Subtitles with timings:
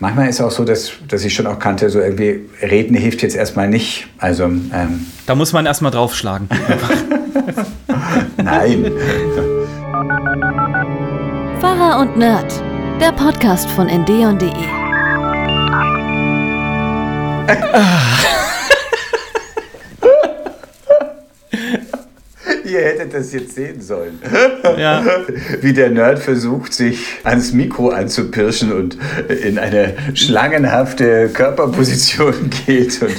[0.00, 3.22] manchmal ist es auch so, dass, dass ich schon auch kannte, so irgendwie reden hilft
[3.22, 4.06] jetzt erstmal nicht.
[4.18, 6.48] Also ähm, Da muss man erstmal draufschlagen.
[8.36, 8.92] nein.
[11.60, 12.52] Pfarrer und Nerd,
[13.00, 14.52] der Podcast von ndeon.de.
[22.78, 24.20] Ihr hättet das jetzt sehen sollen.
[24.78, 25.02] Ja.
[25.60, 28.96] Wie der Nerd versucht, sich ans Mikro anzupirschen und
[29.28, 33.00] in eine schlangenhafte Körperposition geht.
[33.02, 33.14] Und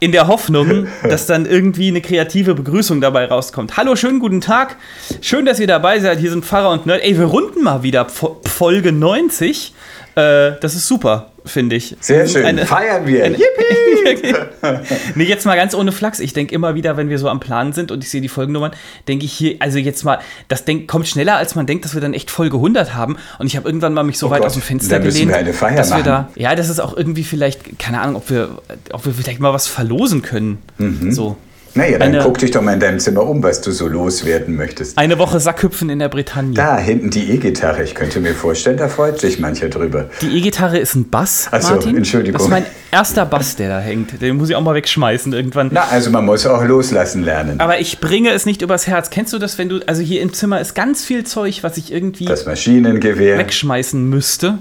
[0.00, 3.76] In der Hoffnung, dass dann irgendwie eine kreative Begrüßung dabei rauskommt.
[3.76, 4.76] Hallo, schönen guten Tag.
[5.20, 6.18] Schön, dass ihr dabei seid.
[6.18, 7.02] Hier sind Pfarrer und Nerd.
[7.02, 9.72] Ey, wir runden mal wieder Folge 90.
[10.16, 11.94] Äh, das ist super, finde ich.
[12.00, 12.44] sehr schön.
[12.44, 13.24] Eine- Feiern wir.
[13.24, 13.36] Eine-
[15.14, 16.20] nee, jetzt mal ganz ohne Flachs.
[16.20, 18.72] Ich denke immer wieder, wenn wir so am Plan sind und ich sehe die Folgennummern,
[19.08, 22.00] denke ich hier, also jetzt mal, das denk, kommt schneller, als man denkt, dass wir
[22.00, 23.16] dann echt Folge 100 haben.
[23.38, 25.36] Und ich habe irgendwann mal mich so Oh weit Gott, aus dem Fenster gelehnt, wir
[25.36, 26.04] eine Feier dass wir machen.
[26.06, 28.48] da, ja, das ist auch irgendwie vielleicht, keine Ahnung, ob wir,
[28.92, 30.58] ob wir vielleicht mal was verlosen können.
[30.78, 31.12] Mhm.
[31.12, 31.36] So.
[31.76, 34.56] Naja, dann Eine- guck dich doch mal in deinem Zimmer um, was du so loswerden
[34.56, 34.96] möchtest.
[34.98, 36.54] Eine Woche Sackhüpfen in der Bretagne.
[36.54, 37.82] Da hinten die E-Gitarre.
[37.84, 40.08] Ich könnte mir vorstellen, da freut sich mancher drüber.
[40.22, 41.96] Die E-Gitarre ist ein Bass, Ach so, Martin.
[41.96, 42.32] Entschuldigung.
[42.38, 44.20] Das ist mein erster Bass, der da hängt.
[44.22, 45.68] Den muss ich auch mal wegschmeißen irgendwann.
[45.72, 47.60] Na, also man muss auch loslassen lernen.
[47.60, 49.10] Aber ich bringe es nicht übers Herz.
[49.10, 51.92] Kennst du das, wenn du, also hier im Zimmer ist ganz viel Zeug, was ich
[51.92, 53.38] irgendwie Das Maschinengewehr.
[53.38, 54.58] wegschmeißen müsste.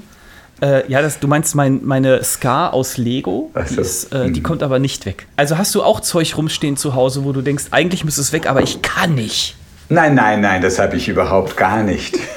[0.61, 4.39] Äh, ja, das, du meinst mein, meine Scar aus Lego, Ach die, ist, äh, die
[4.39, 4.43] Mhm.
[4.43, 5.27] kommt aber nicht weg.
[5.35, 8.47] Also hast du auch Zeug rumstehen zu Hause, wo du denkst, eigentlich müsste es weg,
[8.49, 9.55] aber ich kann nicht.
[9.89, 12.17] Nein, nein, nein, das habe ich überhaupt gar nicht.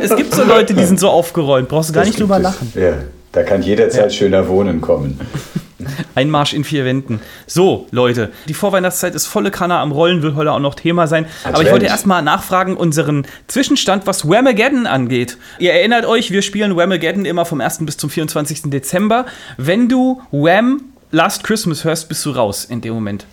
[0.00, 2.42] Es gibt so Leute, die sind so aufgeräumt, brauchst du gar Das nicht drüber es.
[2.44, 2.72] lachen.
[2.76, 2.92] Ja,
[3.32, 5.18] da kann jederzeit schöner Wohnen kommen.
[6.14, 7.20] Einmarsch in vier Wänden.
[7.46, 11.26] So, Leute, die Vorweihnachtszeit ist volle Kanne am Rollen, wird heute auch noch Thema sein.
[11.44, 15.36] Aber ich wollte erstmal nachfragen, unseren Zwischenstand, was Whamageddon angeht.
[15.58, 17.78] Ihr erinnert euch, wir spielen Whamageddon immer vom 1.
[17.80, 18.62] bis zum 24.
[18.64, 19.26] Dezember.
[19.56, 23.26] Wenn du Wham Last Christmas hörst, bist du raus in dem Moment.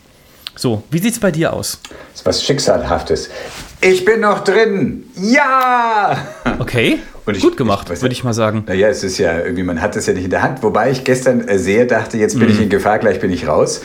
[0.55, 1.79] So, wie sieht's bei dir aus?
[2.11, 3.29] Das ist was Schicksalhaftes.
[3.81, 5.05] Ich bin noch drin.
[5.15, 6.15] Ja!
[6.59, 8.63] Okay, ich- gut gemacht, ich würde ich mal sagen.
[8.67, 10.61] Naja, es ist ja irgendwie, man hat es ja nicht in der Hand.
[10.63, 12.63] Wobei ich gestern äh, sehr dachte, jetzt bin ich Mhm.
[12.63, 13.81] in Gefahr, gleich bin ich raus.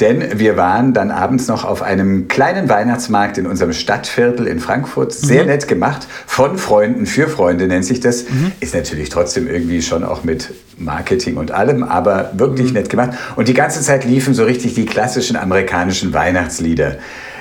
[0.00, 5.12] Denn wir waren dann abends noch auf einem kleinen Weihnachtsmarkt in unserem Stadtviertel in Frankfurt.
[5.12, 6.06] Sehr nett gemacht.
[6.26, 8.24] Von Freunden für Freunde nennt sich das.
[8.60, 13.10] Ist natürlich trotzdem irgendwie schon auch mit Marketing und allem, aber wirklich nett gemacht.
[13.36, 16.96] Und die ganze Zeit liefen so richtig die klassischen amerikanischen Weihnachtslieder.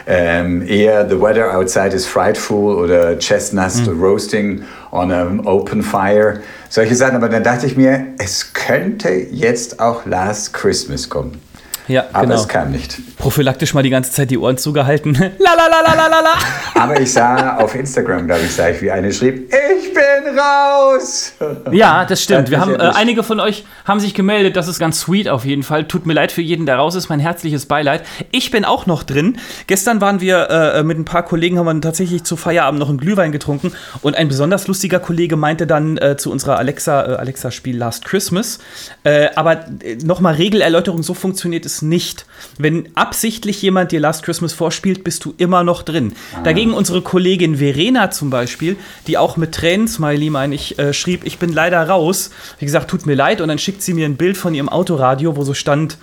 [0.06, 6.42] Ähm, eher The Weather Outside is Frightful oder Chestnuts Roasting on an Open Fire.
[6.70, 7.16] Solche Sachen.
[7.16, 11.42] Aber dann dachte ich mir, es könnte jetzt auch Last Christmas kommen.
[11.90, 12.40] Ja, Aber genau.
[12.40, 12.98] es kam nicht.
[13.18, 15.14] Prophylaktisch mal die ganze Zeit die Ohren zugehalten.
[15.40, 16.82] la la la la la la.
[16.82, 21.34] Aber ich sah auf Instagram, glaube ich, sah ich, wie eine schrieb, ich bin raus.
[21.72, 22.52] Ja, das stimmt.
[22.52, 24.56] Wir haben, äh, einige von euch haben sich gemeldet.
[24.56, 25.86] Das ist ganz sweet auf jeden Fall.
[25.86, 27.10] Tut mir leid für jeden, der raus ist.
[27.10, 28.04] Mein herzliches Beileid.
[28.32, 29.38] Ich bin auch noch drin.
[29.68, 33.00] Gestern waren wir äh, mit ein paar Kollegen, haben wir tatsächlich zu Feierabend noch einen
[33.00, 33.74] Glühwein getrunken.
[34.02, 38.60] Und ein besonders lustiger Kollege meinte dann äh, zu unserer Alexa, äh, Alexa-Spiel Last Christmas.
[39.04, 42.26] Äh, aber äh, nochmal Regelerläuterung, so funktioniert es nicht.
[42.58, 46.14] Wenn absichtlich jemand dir Last Christmas vorspielt, bist du immer noch drin.
[46.44, 48.76] Dagegen unsere Kollegin Verena zum Beispiel,
[49.08, 52.32] die auch mit Tränen, Smiley meine ich, äh, schrieb, ich bin leider raus.
[52.60, 53.42] Wie gesagt, tut mir leid.
[53.42, 55.98] Und dann schickt sie mir ein Bild von ihrem Autoradio, wo so stand,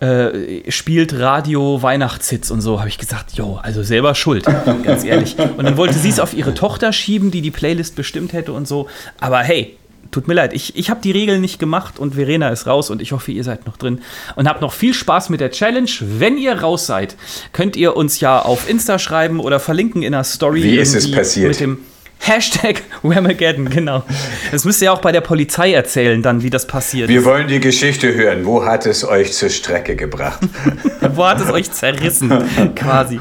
[0.00, 4.44] äh, spielt Radio Weihnachtshits und so, habe ich gesagt, jo, also selber schuld,
[4.84, 5.36] ganz ehrlich.
[5.38, 8.68] Und dann wollte sie es auf ihre Tochter schieben, die die Playlist bestimmt hätte und
[8.68, 8.88] so.
[9.20, 9.76] Aber hey,
[10.10, 13.02] tut mir leid, ich, ich habe die Regeln nicht gemacht und Verena ist raus und
[13.02, 14.00] ich hoffe, ihr seid noch drin.
[14.34, 15.90] Und habt noch viel Spaß mit der Challenge.
[16.00, 17.16] Wenn ihr raus seid,
[17.52, 20.62] könnt ihr uns ja auf Insta schreiben oder verlinken in einer Story.
[20.62, 21.48] Wie ist es passiert?
[21.48, 21.78] Mit dem
[22.18, 24.02] Hashtag Whamageddon, genau.
[24.50, 27.08] Das müsst ihr auch bei der Polizei erzählen, dann, wie das passiert.
[27.08, 28.44] Wir wollen die Geschichte hören.
[28.44, 30.40] Wo hat es euch zur Strecke gebracht?
[31.14, 32.32] Wo hat es euch zerrissen?
[32.74, 33.20] Quasi.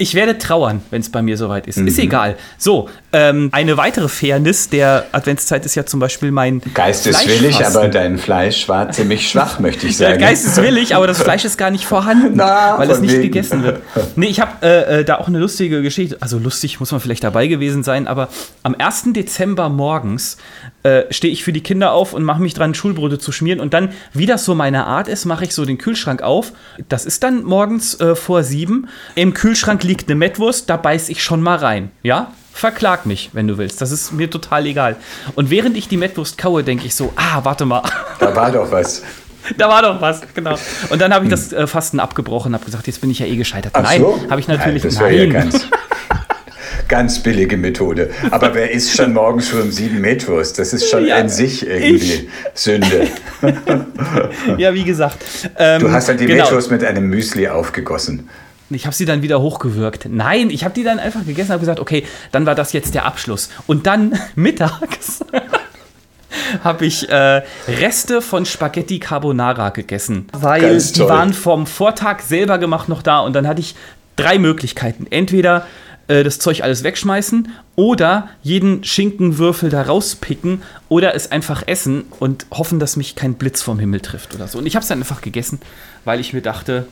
[0.00, 1.76] Ich werde trauern, wenn es bei mir soweit ist.
[1.78, 1.88] Mhm.
[1.88, 2.36] Ist egal.
[2.56, 7.76] So, ähm, eine weitere Fairness der Adventszeit ist ja zum Beispiel mein Geisteswillig, Fleischfasten.
[7.76, 10.20] aber dein Fleisch war ziemlich schwach, möchte ich Der sagen.
[10.20, 13.22] Geist ist willig, aber das Fleisch ist gar nicht vorhanden, Na, weil es nicht wegen.
[13.22, 13.82] gegessen wird.
[14.14, 16.16] Nee, ich habe äh, äh, da auch eine lustige Geschichte.
[16.20, 18.28] Also lustig muss man vielleicht dabei gewesen sein, aber
[18.62, 19.04] am 1.
[19.14, 20.36] Dezember morgens
[20.82, 23.60] äh, stehe ich für die Kinder auf und mache mich dran, Schulbrote zu schmieren.
[23.60, 26.52] Und dann, wie das so meine Art ist, mache ich so den Kühlschrank auf.
[26.88, 28.88] Das ist dann morgens äh, vor sieben.
[29.14, 31.90] Im Kühlschrank liegt eine Mettwurst, da beiß ich schon mal rein.
[32.02, 32.32] Ja?
[32.52, 33.80] Verklag mich, wenn du willst.
[33.80, 34.96] Das ist mir total egal.
[35.34, 37.82] Und während ich die Mettwurst kaue, denke ich so, ah, warte mal.
[38.18, 39.02] Da war doch was.
[39.56, 40.58] Da war doch was, genau.
[40.90, 43.36] Und dann habe ich das äh, Fasten abgebrochen, habe gesagt, jetzt bin ich ja eh
[43.36, 43.72] gescheitert.
[43.74, 44.20] Ach Nein, so?
[44.28, 45.32] habe ich natürlich Nein, das wäre ja nein.
[45.32, 45.66] ganz.
[46.88, 48.10] ganz billige Methode.
[48.30, 50.58] Aber wer isst schon morgens schon um sieben Metwurst?
[50.58, 52.28] Das ist schon Ja, an sich irgendwie ich.
[52.54, 53.08] Sünde.
[54.56, 55.22] Ja, wie gesagt.
[55.58, 56.44] Ähm, Du hast dann die genau.
[56.44, 58.28] Metwurst mit einem Müsli aufgegossen.
[58.70, 60.06] Ich habe sie dann wieder hochgewürgt.
[60.10, 62.94] Nein, ich habe die dann einfach gegessen und habe gesagt, okay, dann war das jetzt
[62.94, 63.48] der Abschluss.
[63.66, 65.20] Und dann mittags
[66.64, 70.26] habe ich äh, Reste von Spaghetti Carbonara gegessen.
[70.32, 73.74] Weil die waren vom Vortag selber gemacht noch da und dann hatte ich
[74.16, 75.06] drei Möglichkeiten.
[75.10, 75.66] Entweder
[76.08, 82.46] äh, das Zeug alles wegschmeißen oder jeden Schinkenwürfel da rauspicken oder es einfach essen und
[82.50, 84.58] hoffen, dass mich kein Blitz vom Himmel trifft oder so.
[84.58, 85.60] Und ich habe es dann einfach gegessen,
[86.04, 86.86] weil ich mir dachte,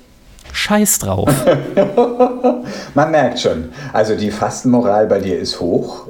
[0.53, 1.29] scheiß drauf.
[2.95, 3.71] Man merkt schon.
[3.93, 6.07] Also die Fastenmoral bei dir ist hoch.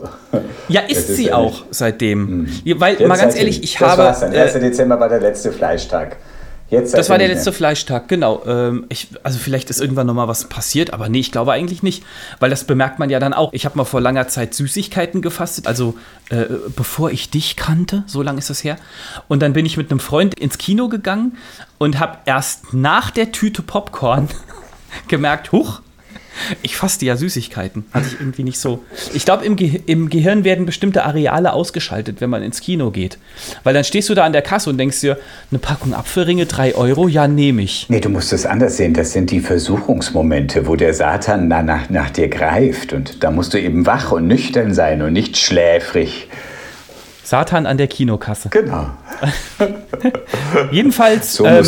[0.69, 2.49] Ja, ist ist sie ja auch seitdem.
[2.65, 4.03] Ja, weil, Jetzt mal ganz ehrlich, ich das habe.
[4.03, 4.35] War's dann.
[4.35, 4.55] 1.
[4.55, 6.17] Äh, Dezember war der letzte Fleischtag.
[6.69, 8.43] Jetzt das war der letzte nicht Fleischtag, genau.
[8.45, 11.85] Ähm, ich, also vielleicht ist irgendwann noch mal was passiert, aber nee, ich glaube eigentlich
[11.85, 12.03] nicht,
[12.41, 13.53] weil das bemerkt man ja dann auch.
[13.53, 15.97] Ich habe mal vor langer Zeit Süßigkeiten gefastet, also
[16.31, 18.79] äh, bevor ich dich kannte, so lange ist das her.
[19.29, 21.39] Und dann bin ich mit einem Freund ins Kino gegangen
[21.79, 24.29] und habe erst nach der Tüte Popcorn
[25.09, 25.83] gemerkt, huch,
[26.63, 27.85] ich faste ja Süßigkeiten.
[27.93, 28.83] Hatte ich irgendwie nicht so.
[29.15, 33.19] Ich glaube, im, Ge im Gehirn werden bestimmte Areale ausgeschaltet, wenn man ins Kino geht.
[33.65, 35.19] Weil dann stehst du da an der Kasse und denkst dir,
[35.51, 37.87] eine Packung Apfelringe, 3 Euro, ja, nehme ich.
[37.89, 38.95] Nee, du musst es anders sehen.
[38.95, 42.93] Das sind die Versuchungsmomente, wo der Satan na- nach, nach dir greift.
[42.93, 46.29] Und da musst du eben wach und nüchtern sein und nicht schläfrig.
[47.25, 48.51] Satan an der Kinokasse.
[48.51, 48.87] Genau.
[50.71, 51.65] Jedenfalls, So ähm,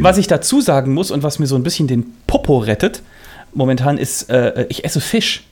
[0.00, 3.02] was ich dazu sagen muss und was mir so ein bisschen den Popo rettet,
[3.54, 5.44] momentan ist, äh, ich esse Fisch.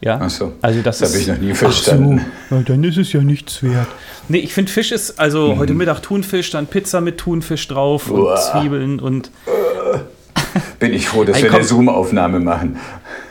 [0.00, 0.52] Ja, Ach so.
[0.62, 2.18] also das, habe ich noch nie Ach verstanden.
[2.50, 3.88] So, na, dann ist es ja nichts wert.
[4.28, 5.58] Nee, ich finde Fisch ist, also Mhm.
[5.58, 8.36] heute Mittag Thunfisch, dann Pizza mit Thunfisch drauf und Uah.
[8.36, 9.30] Zwiebeln und
[10.78, 12.78] Bin ich froh, dass Ey, wir eine Zoom-Aufnahme machen.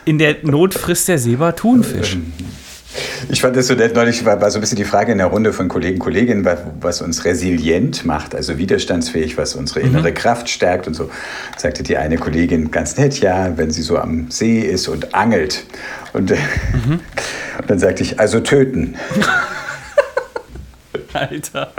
[0.05, 2.17] in der Not frisst der Silber Thunfisch.
[3.29, 5.27] Ich fand das so nett, neulich war, war so ein bisschen die Frage in der
[5.27, 9.87] Runde von Kollegen, Kolleginnen, was, was uns resilient macht, also widerstandsfähig, was unsere Mhm.
[9.87, 11.09] innere Kraft stärkt und so.
[11.57, 15.65] Sagte die eine Kollegin ganz nett, ja, wenn sie so am See ist und angelt.
[16.13, 16.99] Und, Mhm.
[17.59, 18.95] und dann sagte ich, also töten.
[21.13, 21.71] Alter.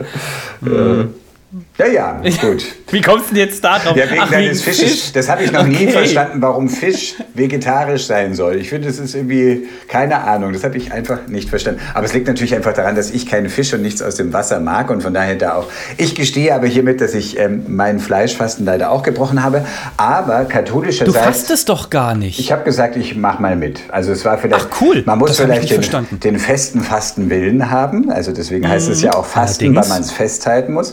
[1.79, 2.63] Ja, ja, gut.
[2.91, 3.97] Wie kommst du denn jetzt da drauf?
[3.97, 5.01] Ja, wegen Ach, deines wegen Fisches.
[5.05, 5.13] Fisch.
[5.13, 5.91] Das habe ich noch nie Okay.
[5.93, 8.57] verstanden, warum Fisch vegetarisch sein soll.
[8.57, 11.81] Ich finde, das ist irgendwie, keine Ahnung, das habe ich einfach nicht verstanden.
[11.95, 14.61] Aber es liegt natürlich einfach daran, dass ich keinen Fisch und nichts aus dem Wasser
[14.61, 15.67] mag und von daher da auch.
[15.97, 19.65] Ich gestehe aber hiermit, dass ich ähm, meinen Fleischfasten leider auch gebrochen habe.
[19.97, 21.17] Aber Du katholischerseits.
[21.25, 22.39] fastest doch gar nicht.
[22.39, 23.81] Ich habe gesagt, ich mache mal mit.
[23.89, 24.67] Also es war vielleicht.
[24.71, 25.03] Ach, cool.
[25.07, 26.21] Man muss Das vielleicht den, verstanden.
[26.21, 28.11] den festen Fastenwillen haben.
[28.11, 29.89] Also deswegen heißt es ja auch Fasten, allerdings.
[29.89, 30.93] weil man es festhalten muss.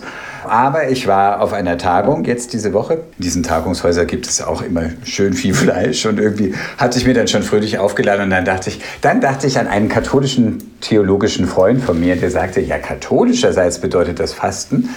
[0.50, 2.94] Aber ich war auf einer Tagung jetzt diese Woche.
[3.18, 7.13] In diesen Tagungshäusern gibt es auch immer schön viel Fleisch und irgendwie hatte ich mir
[7.13, 11.47] dann schon fröhlich aufgeladen und dann dachte ich, dann dachte ich an einen katholischen theologischen
[11.47, 14.89] Freund von mir, der sagte, ja katholischerseits bedeutet das Fasten.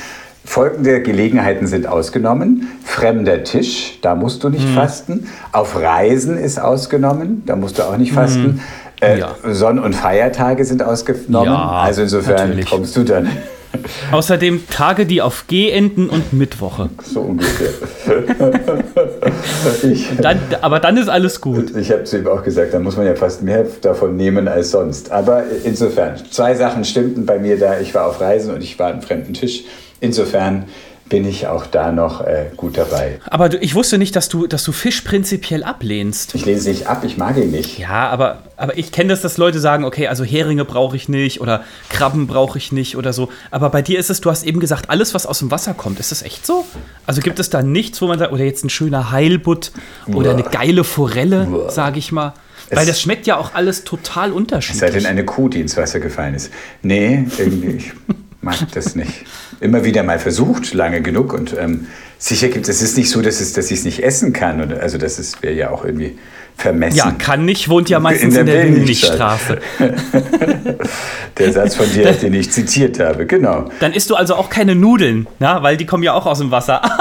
[0.45, 2.69] Folgende Gelegenheiten sind ausgenommen.
[2.85, 4.75] Fremder Tisch, da musst du nicht Mhm.
[4.75, 5.29] fasten.
[5.53, 8.61] Auf Reisen ist ausgenommen, da musst du auch nicht fasten.
[9.00, 9.21] Äh, Mhm.
[9.21, 9.35] Ja.
[9.53, 11.53] Sonn- und Feiertage sind ausgenommen.
[11.53, 12.71] Ja, also insofern natürlich.
[12.71, 13.29] kommst du dann
[14.12, 16.91] Außerdem Tage, die auf G enden und Mittwoche.
[17.03, 17.70] so ungefähr.
[19.82, 21.76] ich Dann, aber dann ist alles gut.
[21.76, 24.70] ich habe zu ihm auch gesagt, da muss man ja fast mehr davon nehmen als
[24.70, 25.11] sonst.
[25.12, 27.79] Aber insofern, zwei Sachen stimmten bei mir da.
[27.81, 29.65] Ich war auf Reisen und ich war am fremden Tisch.
[30.00, 30.64] Insofern
[31.09, 33.21] bin ich auch da noch äh, gut dabei.
[33.31, 36.35] Aber du, ich wusste nicht, dass du, dass du Fisch prinzipiell ablehnst.
[36.35, 37.79] Ich lese nicht ab, ich mag ihn nicht.
[37.79, 41.41] Ja, aber, aber ich kenne das, dass Leute sagen, okay, also Heringe brauche ich nicht
[41.41, 43.31] oder Krabben brauche ich nicht oder so.
[43.50, 45.99] Aber bei dir ist es, du hast eben gesagt, alles, was aus dem Wasser kommt.
[46.00, 46.65] Ist das echt so?
[47.07, 49.73] Also gibt es da nichts, wo man sagt, oder jetzt ein schöner Heilbutt
[50.12, 52.35] oder eine geile Forelle, sage ich mal.
[52.71, 55.07] Weil Es- das schmeckt ja auch alles total Es sei denn unterschiedlich.
[55.07, 56.50] eine Kuh, die ins Wasser gefallen ist.
[56.83, 57.91] Nee, irgendwie,
[58.40, 59.25] mag das nicht.
[59.61, 61.33] Immer wieder mal versucht, lange genug.
[61.33, 61.87] Und ähm,
[62.18, 64.62] sicher gibt es, es ist nicht so, dass, dass ich es nicht essen kann.
[64.62, 66.18] Oder, also das wäre ja auch irgendwie
[66.59, 66.97] vermessen.
[66.99, 69.59] Ja, kann nicht, wohnt ja meistens In in der der, Willnichstraße.
[69.79, 70.77] Willnichstraße.
[71.38, 73.67] Der Satz von dir, den ich zitiert habe, genau.
[73.79, 75.62] Dann isst du also auch keine Nudeln, na?
[75.62, 76.83] weil die kommen ja auch aus dem Wasser.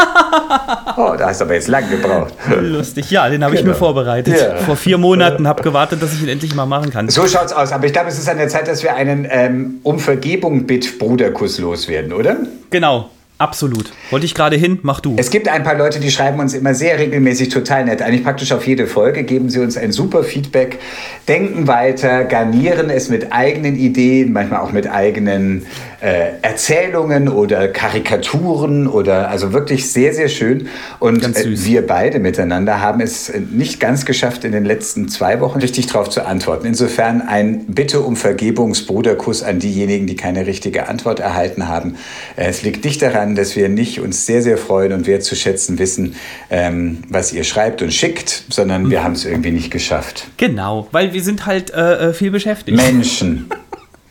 [0.99, 2.33] Oh, da hast du aber jetzt lang gebraucht.
[2.59, 3.73] Lustig, ja, den habe ich Genau.
[3.73, 4.35] mir vorbereitet.
[4.39, 4.55] Ja.
[4.57, 7.07] Vor vier Monaten habe gewartet, dass ich ihn endlich mal machen kann.
[7.09, 7.71] So schaut's aus.
[7.71, 10.97] Aber ich glaube, es ist an der Zeit, dass wir einen ähm, um Vergebung bitt
[10.97, 12.37] Bruderkuss loswerden, oder?
[12.71, 13.91] Genau, absolut.
[14.09, 15.15] Wollte ich gerade hin, mach du.
[15.17, 18.01] Es gibt ein paar Leute, die schreiben uns immer sehr regelmäßig total nett.
[18.01, 20.79] Eigentlich praktisch auf jede Folge geben sie uns ein super Feedback,
[21.27, 25.65] denken weiter, garnieren es mit eigenen Ideen, manchmal auch mit eigenen
[25.99, 30.67] äh, Erzählungen oder Karikaturen oder also wirklich sehr, sehr schön.
[30.99, 35.59] Und äh, wir beide miteinander haben es nicht ganz geschafft, in den letzten zwei Wochen
[35.59, 36.67] richtig darauf zu antworten.
[36.67, 41.95] Insofern ein Bitte um Vergebungsbruderkuss an diejenigen, die keine richtige Antwort erhalten haben.
[42.35, 46.15] Äh, es liegt nicht daran, dass wir nicht uns sehr, sehr freuen und wertzuschätzen wissen,
[46.49, 50.27] ähm, was ihr schreibt und schickt, sondern wir haben es irgendwie nicht geschafft.
[50.37, 52.77] Genau, weil wir sind halt äh, äh viel beschäftigt.
[52.77, 53.49] Menschen.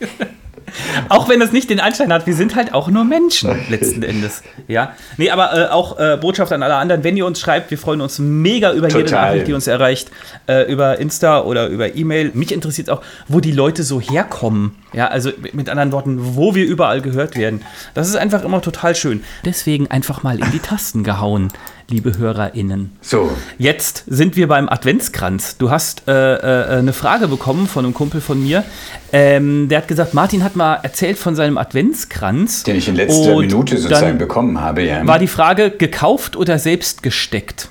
[1.08, 4.42] auch wenn es nicht den Anschein hat, wir sind halt auch nur Menschen letzten Endes.
[4.68, 4.94] Ja.
[5.16, 8.00] Nee, aber äh, auch äh, Botschaft an alle anderen, wenn ihr uns schreibt, wir freuen
[8.00, 9.00] uns mega über Total.
[9.02, 10.10] jede Nachricht, die uns erreicht,
[10.46, 12.30] äh, über Insta oder über E-Mail.
[12.34, 14.74] Mich interessiert auch, wo die Leute so herkommen.
[14.96, 17.60] Ja, also mit anderen Worten, wo wir überall gehört werden.
[17.92, 19.22] Das ist einfach immer total schön.
[19.44, 21.52] Deswegen einfach mal in die Tasten gehauen
[21.88, 22.90] liebe HörerInnen.
[23.00, 23.30] So.
[23.58, 25.56] Jetzt sind wir beim Adventskranz.
[25.56, 28.64] Du hast äh, äh, eine Frage bekommen von einem Kumpel von mir.
[29.12, 32.64] Ähm, der hat gesagt, Martin hat mal erzählt von seinem Adventskranz.
[32.64, 35.06] Den ich in letzter Minute sozusagen bekommen habe, ja.
[35.06, 37.68] War die Frage, gekauft oder selbst gesteckt?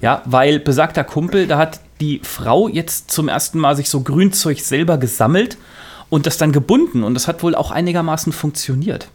[0.00, 4.60] Ja, weil besagter Kumpel, da hat die Frau jetzt zum ersten Mal sich so Grünzeug
[4.60, 5.56] selber gesammelt
[6.14, 7.02] und das dann gebunden.
[7.02, 9.08] Und das hat wohl auch einigermaßen funktioniert.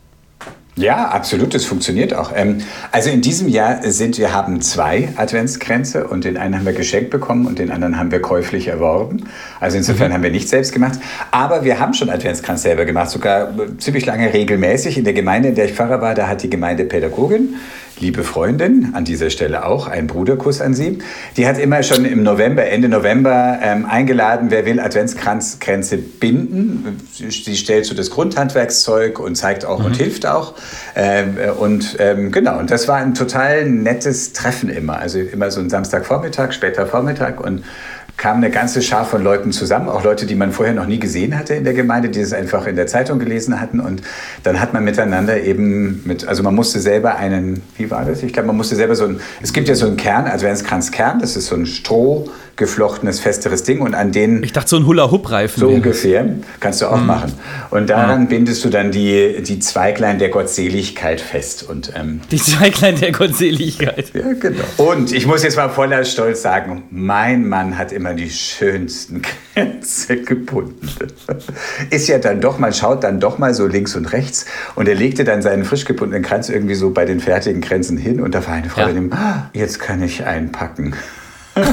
[0.76, 2.32] Ja, absolut, das funktioniert auch.
[2.36, 2.58] Ähm,
[2.92, 7.10] also in diesem Jahr sind wir haben zwei Adventskränze und den einen haben wir geschenkt
[7.10, 9.30] bekommen und den anderen haben wir käuflich erworben.
[9.62, 10.16] Also insofern mhm.
[10.16, 11.00] haben wir nicht selbst gemacht,
[11.32, 14.98] aber wir haben schon Adventskranz selber gemacht, sogar ziemlich lange regelmäßig.
[14.98, 17.56] In der Gemeinde, in der ich Pfarrer war, da hat die Gemeindepädagogin
[18.00, 21.00] liebe Freundin, an dieser Stelle auch ein Bruderkuss an Sie.
[21.38, 27.00] Die hat immer schon im November, Ende November ähm, eingeladen, wer will Adventskranzgrenze binden.
[27.14, 29.86] Sie stellt so das Grundhandwerkszeug und zeigt auch mhm.
[29.86, 30.56] und hilft auch.
[30.96, 35.00] Ähm, und ähm, genau, und das war ein total nettes Treffen immer.
[35.00, 37.64] Also immer so ein Samstagvormittag, später Vormittag und
[38.20, 41.40] kam eine ganze Schar von Leuten zusammen, auch Leute, die man vorher noch nie gesehen
[41.40, 43.80] hatte in der Gemeinde, die es einfach in der Zeitung gelesen hatten.
[43.80, 44.02] Und
[44.44, 48.22] dann hat man miteinander eben mit, also man musste selber einen, wie war das?
[48.22, 51.38] Ich glaube, man musste selber so ein, es gibt ja so einen Kern, Adventskranzkern, das
[51.38, 54.44] ist so ein Stroh, geflochtenes, festeres Ding und an den.
[54.44, 55.62] Ich dachte, so ein Hula-Hoop-Reifen.
[55.62, 56.28] So ungefähr.
[56.60, 57.08] Kannst du auch mhm.
[57.08, 57.34] machen.
[57.72, 58.28] Und daran mhm.
[58.28, 61.68] bindest du dann die, die Zweiglein der Gottseligkeit fest.
[61.68, 64.12] Und, ähm, die Zweiglein der Gottseligkeit.
[64.14, 64.64] Ja, genau.
[64.78, 69.22] Und ich muss jetzt mal voller Stolz sagen, mein Mann hat immer die schönsten
[69.54, 70.90] Grenze gebunden.
[71.90, 74.96] Ist ja dann doch, man schaut dann doch mal so links und rechts und er
[74.96, 78.46] legte dann seinen frisch gebundenen Kranz irgendwie so bei den fertigen Grenzen hin und da
[78.46, 78.94] war eine Frau, ja.
[78.94, 80.96] die, ah, jetzt kann ich einpacken.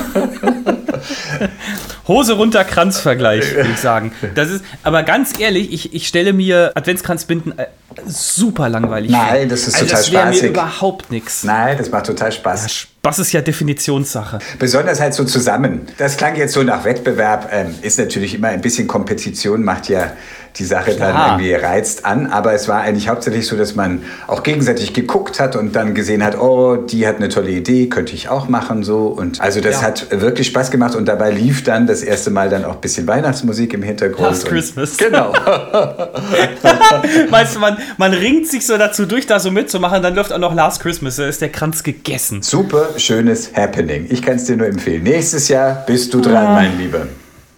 [2.09, 4.13] Hose runter, Kranzvergleich, würde ich sagen.
[4.35, 7.67] Das ist, aber ganz ehrlich, ich, ich stelle mir Adventskranzbinden äh,
[8.07, 10.43] super langweilig Nein, das ist also total das spaßig.
[10.43, 11.45] mir überhaupt nichts.
[11.45, 12.63] Nein, das macht total Spaß.
[12.63, 14.39] Ja, Spaß ist ja Definitionssache.
[14.59, 15.83] Besonders halt so zusammen.
[15.99, 20.13] Das klang jetzt so nach Wettbewerb, ähm, ist natürlich immer ein bisschen Kompetition, macht ja
[20.59, 21.13] die Sache Klar.
[21.13, 22.27] dann irgendwie reizt an.
[22.27, 26.25] Aber es war eigentlich hauptsächlich so, dass man auch gegenseitig geguckt hat und dann gesehen
[26.25, 29.07] hat, oh, die hat eine tolle Idee, könnte ich auch machen so.
[29.07, 29.89] Und also das ja.
[29.89, 33.07] hat wirklich Spaß gemacht und dabei lief dann das erste Mal dann auch ein bisschen
[33.07, 34.31] Weihnachtsmusik im Hintergrund.
[34.31, 34.97] Last Christmas.
[34.97, 35.33] Genau.
[37.31, 40.39] weißt du, man, man ringt sich so dazu durch, da so mitzumachen, dann läuft auch
[40.39, 42.43] noch Last Christmas, da ist der Kranz gegessen.
[42.43, 44.07] Super schönes Happening.
[44.09, 45.03] Ich kann es dir nur empfehlen.
[45.03, 46.55] Nächstes Jahr bist du dran, ah.
[46.55, 47.07] mein Lieber.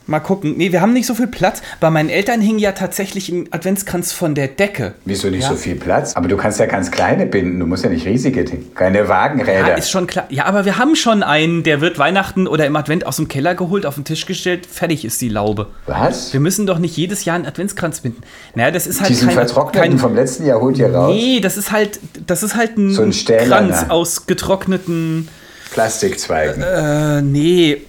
[0.08, 0.54] Mal gucken.
[0.56, 1.60] Nee, wir haben nicht so viel Platz.
[1.80, 4.94] Bei meinen Eltern hing ja tatsächlich ein Adventskranz von der Decke.
[5.04, 5.50] Wieso nicht ja.
[5.50, 6.16] so viel Platz?
[6.16, 7.60] Aber du kannst ja ganz kleine binden.
[7.60, 8.42] Du musst ja nicht riesige,
[8.74, 9.68] keine Wagenräder.
[9.68, 10.24] Ja, ist schon klar.
[10.30, 13.54] Ja, aber wir haben schon einen, der wird Weihnachten oder im Advent aus dem Keller
[13.54, 15.66] geholt, auf den Tisch gestellt, fertig ist die Laube.
[15.84, 16.32] Was?
[16.32, 18.22] Wir müssen doch nicht jedes Jahr einen Adventskranz binden.
[18.54, 21.14] Naja, das ist halt Diesen kein, vertrockneten kein, vom letzten Jahr holt ihr raus.
[21.14, 25.28] Nee, das ist halt, das ist halt ein, so ein Kranz aus getrockneten
[25.70, 26.62] Plastikzweigen.
[26.62, 27.82] Äh, nee.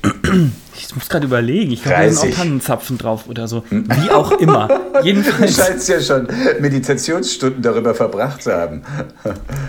[0.87, 1.71] Ich muss gerade überlegen.
[1.71, 3.63] Ich glaube, da sind auch Tannenzapfen drauf oder so.
[3.69, 3.87] Hm?
[4.01, 4.69] Wie auch immer.
[5.03, 5.55] Jedenfalls.
[5.55, 6.27] Du scheinst ja schon
[6.59, 8.83] Meditationsstunden darüber verbracht zu haben.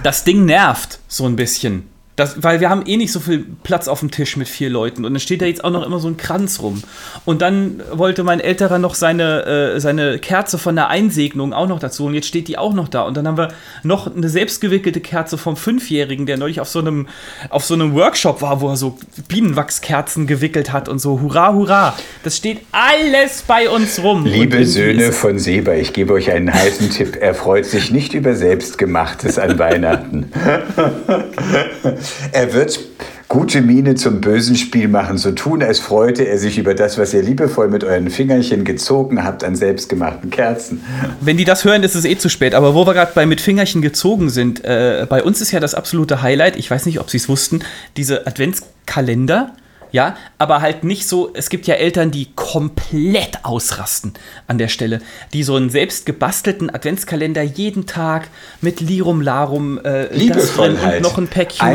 [0.02, 1.88] Das Ding nervt so ein bisschen.
[2.20, 5.06] Das, weil wir haben eh nicht so viel Platz auf dem Tisch mit vier Leuten
[5.06, 6.82] und dann steht da jetzt auch noch immer so ein Kranz rum.
[7.24, 11.78] Und dann wollte mein Älterer noch seine, äh, seine Kerze von der Einsegnung auch noch
[11.78, 13.04] dazu und jetzt steht die auch noch da.
[13.04, 13.48] Und dann haben wir
[13.84, 17.08] noch eine selbstgewickelte Kerze vom Fünfjährigen, der neulich auf so einem,
[17.48, 18.98] auf so einem Workshop war, wo er so
[19.28, 21.22] Bienenwachskerzen gewickelt hat und so.
[21.22, 21.96] Hurra, hurra!
[22.22, 24.26] Das steht alles bei uns rum.
[24.26, 27.16] Liebe Söhne von Seba, ich gebe euch einen heißen Tipp.
[27.18, 30.30] Er freut sich nicht über Selbstgemachtes an Weihnachten.
[32.32, 32.78] Er wird
[33.30, 37.14] gute Miene zum bösen Spiel machen, so tun, als freute er sich über das, was
[37.14, 40.82] ihr liebevoll mit euren Fingerchen gezogen habt an selbstgemachten Kerzen.
[41.20, 42.54] Wenn die das hören, ist es eh zu spät.
[42.54, 45.74] Aber wo wir gerade bei mit Fingerchen gezogen sind, äh, bei uns ist ja das
[45.74, 47.60] absolute Highlight, ich weiß nicht, ob Sie es wussten,
[47.96, 49.52] diese Adventskalender,
[49.92, 54.14] Ja, aber halt nicht so, es gibt ja Eltern, die komplett ausrasten
[54.46, 55.00] an der Stelle,
[55.32, 58.28] die so einen selbst gebastelten Adventskalender jeden Tag
[58.60, 60.96] mit Lirum Larum äh, das Liebevoll halt.
[60.96, 61.66] und noch ein Päckchen.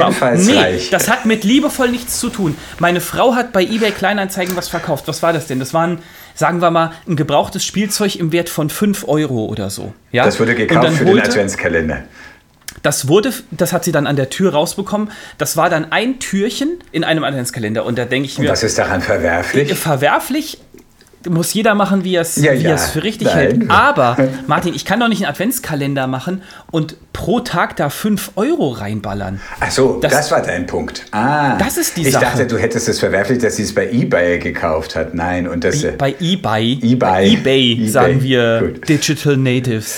[0.46, 2.56] Nee, das hat mit liebevoll nichts zu tun.
[2.80, 5.08] Meine Frau hat bei eBay Kleinanzeigen was verkauft.
[5.08, 5.60] Was war das denn?
[5.60, 6.00] Das waren,
[6.34, 9.94] sagen wir mal, ein gebrauchtes Spielzeug im Wert von 5 Euro oder so.
[10.12, 10.26] Ja?
[10.26, 12.04] Das wurde gekauft für den Adventskalender.
[12.84, 15.10] Das wurde, das hat sie dann an der Tür rausbekommen.
[15.38, 17.86] Das war dann ein Türchen in einem Adventskalender.
[17.86, 19.74] Und da denke ich mir, Was ist daran verwerflich?
[19.78, 20.60] verwerflich
[21.28, 23.36] muss jeder machen, wie er es Ja, für richtig Nein.
[23.38, 23.72] hält.
[23.72, 28.70] Aber, Martin, ich kann doch nicht einen Adventskalender machen und pro Tag da 5 Euro
[28.70, 29.42] reinballern.
[29.60, 31.06] Ach so, das, Das- war dein Punkt.
[31.12, 32.26] Ah, Das ist die ich Sache.
[32.26, 35.16] dachte, du hättest es verwerflich, dass sie es bei eBay gekauft hat.
[35.16, 35.84] Nein, und das.
[35.84, 36.96] äh, Bei eBay, eBay.
[36.96, 37.90] bei eBay, eBay.
[37.90, 38.88] sagen wir Gut.
[38.88, 39.98] Digital Natives.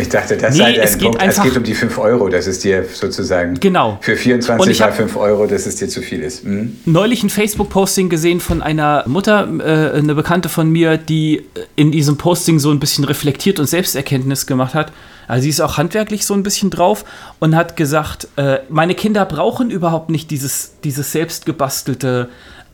[0.00, 1.20] Ich dachte, das Nee, sei dein es geht Punkt.
[1.20, 3.98] einfach- es geht um die 5 Euro, dass es dir sozusagen Genau.
[4.00, 6.44] für Und 24 ich mal hab- 5 Euro, dass es dir zu viel ist.
[6.44, 6.76] Hm?
[6.86, 9.48] neulich ein Facebook-Posting gesehen von einer Mutter,
[9.94, 11.44] äh, eine Bekannte von mir, die
[11.76, 14.92] in diesem Posting so ein bisschen reflektiert und Selbsterkenntnis gemacht hat.
[15.28, 17.04] Also sie ist auch handwerklich so ein bisschen drauf
[17.38, 22.28] und hat gesagt, äh, meine Kinder brauchen überhaupt nicht dieses, dieses selbstgebastelte,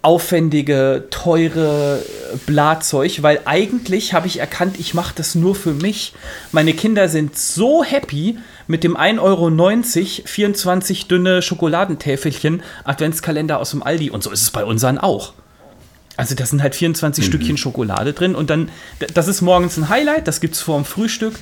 [0.06, 6.12] aufwendige, teure äh, Blazeug, weil eigentlich habe ich erkannt, ich mache das nur für mich.
[6.52, 13.82] Meine Kinder sind so happy mit dem 1,90 Euro 24 dünne Schokoladentäfelchen Adventskalender aus dem
[13.82, 15.32] Aldi und so ist es bei unseren auch.
[16.16, 17.28] Also da sind halt 24 Mhm.
[17.28, 18.70] Stückchen Schokolade drin und dann,
[19.12, 21.34] das ist morgens ein Highlight, das gibt's vor dem Frühstück.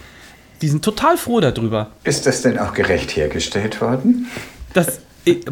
[0.63, 1.91] Die sind total froh darüber.
[2.05, 4.27] Ist das denn auch gerecht hergestellt worden?
[4.73, 5.01] Das,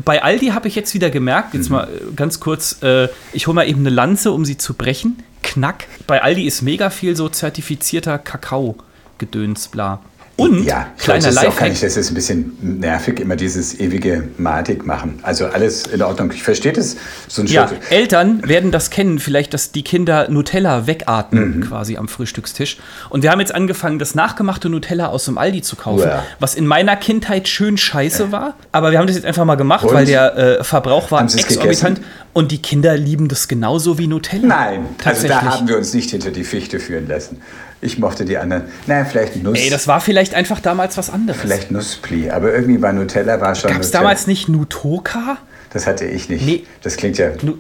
[0.05, 3.55] bei Aldi habe ich jetzt wieder gemerkt, jetzt mal äh, ganz kurz, äh, ich hole
[3.55, 5.23] mal eben eine Lanze, um sie zu brechen.
[5.43, 5.87] Knack.
[6.07, 10.01] Bei Aldi ist mega viel so zertifizierter Kakao-Gedöns, bla.
[10.43, 13.79] Und, Ja, ich kleiner ist auch Lifehack, nicht, das ist ein bisschen nervig, immer dieses
[13.79, 15.19] ewige Matik machen.
[15.23, 16.31] Also alles in Ordnung.
[16.33, 16.97] Ich verstehe das.
[17.29, 21.61] So ein Ja, Schritt- Eltern werden das kennen, vielleicht, dass die Kinder Nutella wegatmen Mhm.
[21.69, 22.79] quasi am Frühstückstisch.
[23.09, 26.25] Und wir haben jetzt angefangen, das nachgemachte Nutella aus dem Aldi zu kaufen, Uah.
[26.41, 28.55] was in meiner Kindheit schön scheiße war.
[28.73, 29.95] Aber wir haben das jetzt einfach mal gemacht, Und?
[29.95, 31.61] weil der äh, Verbrauch war exorbitant.
[31.61, 31.97] gegessen?
[32.35, 34.47] Und die Kinder lieben das genauso wie Nutella.
[34.47, 37.43] Nein, also da haben wir uns nicht hinter die Fichte führen lassen.
[37.85, 38.63] Ich mochte die anderen.
[38.87, 39.59] Naja, vielleicht Nuss.
[39.59, 41.41] Ey, das war vielleicht einfach damals was anderes.
[41.41, 42.31] vielleicht Nusspli.
[42.31, 43.73] Aber irgendwie war Nutella war schon.
[43.73, 45.39] Gab es damals nicht Nutoka?
[45.73, 46.47] Das hatte ich nicht.
[46.47, 46.65] Nee.
[46.83, 47.59] Das klingt ja Nu-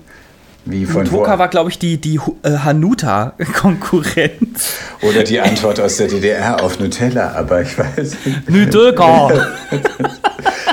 [0.65, 1.39] wie von Nutoka wo.
[1.41, 4.75] war, glaube ich, die, die äh, Hanuta-Konkurrenz.
[5.03, 8.49] Oder die Antwort aus der DDR auf Nutella, aber ich weiß nicht.
[8.49, 9.29] Nutoka.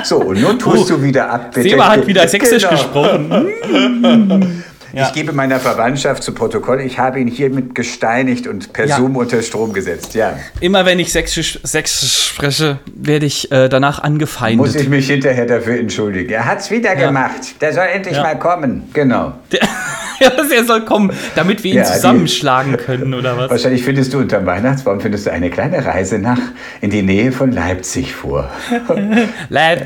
[0.04, 1.70] So, und nun tust du wieder ab, bitte.
[1.70, 2.76] Seba hat wieder sächsisch Genau.
[2.76, 4.62] gesprochen.
[4.92, 5.06] Ja.
[5.06, 8.96] Ich gebe meiner Verwandtschaft zu Protokoll, ich habe ihn hiermit gesteinigt und per Ja.
[8.96, 10.14] Zoom unter Strom gesetzt.
[10.14, 10.38] Ja.
[10.60, 14.76] Immer wenn ich sächsisch, sächsisch spreche, werde ich äh, danach Muss angefeindet.
[14.76, 16.30] ich mich hinterher dafür entschuldigen.
[16.32, 17.06] Er hat es wieder Ja.
[17.06, 17.60] gemacht.
[17.60, 18.88] Der soll endlich mal kommen.
[18.92, 19.32] Genau.
[20.20, 23.50] ja, er soll kommen, damit wir ihn Ja, die- zusammenschlagen können, oder was?
[23.50, 26.38] Wahrscheinlich findest du unterm Weihnachtsbaum findest du eine kleine Reise nach
[26.80, 28.50] in die Nähe von Leipzig vor.
[29.50, 29.76] Ja,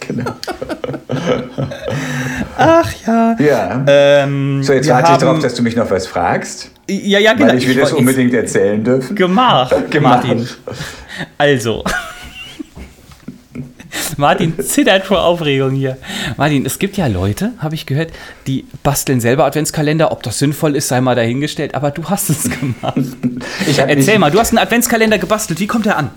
[0.00, 0.32] genau.
[2.56, 3.36] Ach ja.
[3.38, 3.84] Ja.
[3.86, 7.48] Ähm, so, jetzt warte ich darauf, dass du mich noch was fragst, Ja, ja, genau.
[7.48, 9.16] weil ich will das wollte- unbedingt erzählen dürfen.
[9.16, 10.24] Gemacht, Gemacht.
[10.26, 10.48] Martin.
[11.38, 11.84] Also.
[14.16, 15.96] Martin zittert vor Aufregung hier.
[16.36, 18.10] Martin, es gibt ja Leute, habe ich gehört,
[18.46, 20.12] die basteln selber Adventskalender.
[20.12, 22.94] Ob das sinnvoll ist, sei mal dahingestellt, aber du hast es gemacht.
[23.66, 25.60] Ich Erzähl mal, du hast einen Adventskalender gebastelt.
[25.60, 26.10] Wie kommt der an?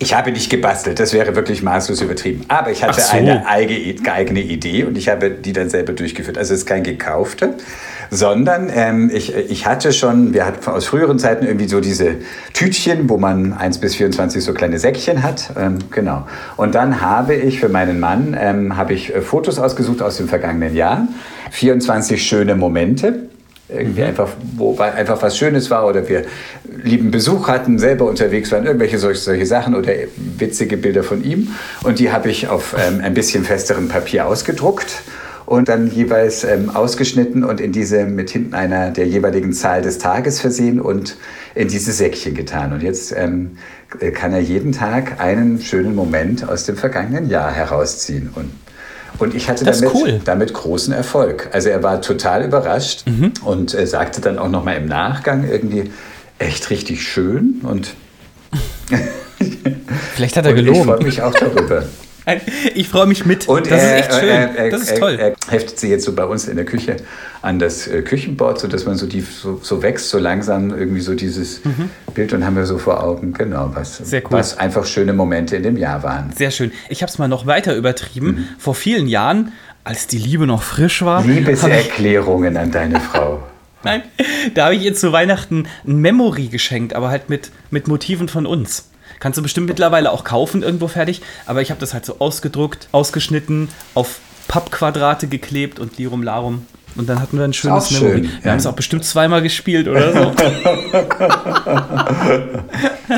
[0.00, 2.44] Ich habe nicht gebastelt, das wäre wirklich maßlos übertrieben.
[2.46, 3.16] Aber ich hatte so.
[3.16, 6.38] eine eigene, Idee und ich habe die dann selber durchgeführt.
[6.38, 7.54] Also es ist kein gekaufter,
[8.10, 12.14] sondern ähm, ich, ich hatte schon, wir hatten aus früheren Zeiten irgendwie so diese
[12.52, 15.50] Tütchen, wo man 1 bis 24 so kleine Säckchen hat.
[15.58, 16.28] Ähm, genau.
[16.56, 20.28] Und dann habe ich für meinen Mann, ähm, habe ich äh, Fotos ausgesucht aus dem
[20.28, 21.08] vergangenen Jahr.
[21.50, 23.27] 24 schöne Momente.
[23.68, 26.24] Irgendwie einfach, wo einfach was Schönes war oder wir
[26.82, 31.48] lieben Besuch hatten, selber unterwegs waren, irgendwelche solche, solche Sachen oder witzige Bilder von ihm.
[31.82, 35.02] Und die habe ich auf ähm, ein bisschen festerem Papier ausgedruckt
[35.48, 39.98] und dann jeweils ähm, ausgeschnitten und in diese mit hinten einer der jeweiligen Zahl des
[39.98, 41.16] Tages versehen und
[41.54, 42.74] in diese Säckchen getan.
[42.74, 43.52] Und jetzt ähm,
[44.14, 48.30] kann er jeden Tag einen schönen Moment aus dem vergangenen Jahr herausziehen.
[48.34, 48.50] Und
[49.18, 50.20] und ich hatte damit, cool.
[50.24, 51.48] damit großen Erfolg.
[51.52, 53.32] Also er war total überrascht Mhm.
[53.44, 55.90] und äh, sagte dann auch nochmal im Nachgang irgendwie
[56.38, 57.60] echt richtig schön.
[57.62, 57.94] Und,
[60.14, 60.84] Vielleicht hat er und ich gelogen.
[60.84, 61.82] freue mich auch darüber.
[62.74, 63.48] Ich freue mich mit.
[63.48, 64.28] Und das er, ist echt schön.
[64.28, 65.16] Er, er, das ist toll.
[65.18, 66.96] Er heftet sie jetzt so bei uns in der Küche
[67.42, 71.14] an das äh, Küchenbord, sodass man so, die, so, so wächst, so langsam irgendwie so
[71.14, 71.60] dieses
[72.14, 74.16] Bild und haben wir so vor Augen, genau, was, Mhm.
[74.24, 74.30] Cool.
[74.30, 76.32] was einfach schöne Momente in dem Jahr waren.
[76.34, 76.72] Sehr schön.
[76.88, 78.26] Ich habe es mal noch weiter übertrieben.
[78.26, 78.48] Mhm.
[78.58, 79.52] Vor vielen Jahren
[79.84, 81.24] als die Liebe noch frisch war.
[81.24, 83.42] Liebeserklärungen an deine Frau.
[83.84, 84.02] Nein,
[84.54, 88.44] da habe ich ihr zu Weihnachten ein Memory geschenkt, aber halt mit, mit Motiven von
[88.44, 88.88] uns.
[89.20, 91.22] Kannst du bestimmt mittlerweile auch kaufen, irgendwo fertig.
[91.46, 96.66] Aber ich habe das halt so ausgedruckt, ausgeschnitten, auf Pappquadrate geklebt und Lirum Larum.
[96.98, 98.10] Und dann hatten wir ein schönes Memory.
[98.12, 98.50] schön, wir ja.
[98.50, 100.18] haben es auch bestimmt zweimal gespielt oder so.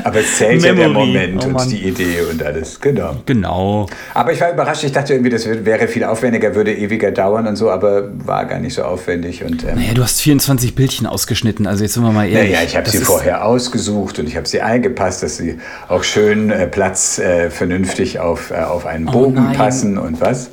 [0.05, 1.07] Aber es zählt ja der Memory.
[1.07, 2.81] Moment Oh und die Idee und alles.
[2.81, 3.17] Genau.
[3.27, 3.87] genau.
[4.15, 4.85] Aber ich war überrascht.
[4.85, 8.45] Ich dachte irgendwie, das wär- wäre viel aufwendiger, würde ewiger dauern und so, aber war
[8.45, 9.43] gar nicht so aufwendig.
[9.45, 12.53] Und, ähm, Naja, du hast 24 Bildchen ausgeschnitten, also jetzt sind wir mal ehrlich.
[12.53, 16.51] Naja, ich habe sie vorher ausgesucht und ich habe sie eingepasst, dass sie auch schön
[16.51, 19.53] äh, Platz äh, vernünftig auf, äh, auf einen Bogen Oh nein.
[19.55, 19.59] Oh.
[19.59, 20.51] passen und was?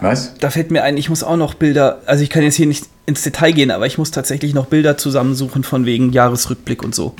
[0.00, 0.34] Was?
[0.38, 2.86] Da fällt mir ein, ich muss auch noch Bilder, also ich kann jetzt hier nicht
[3.06, 7.14] ins Detail gehen, aber ich muss tatsächlich noch Bilder zusammensuchen von wegen Jahresrückblick und so.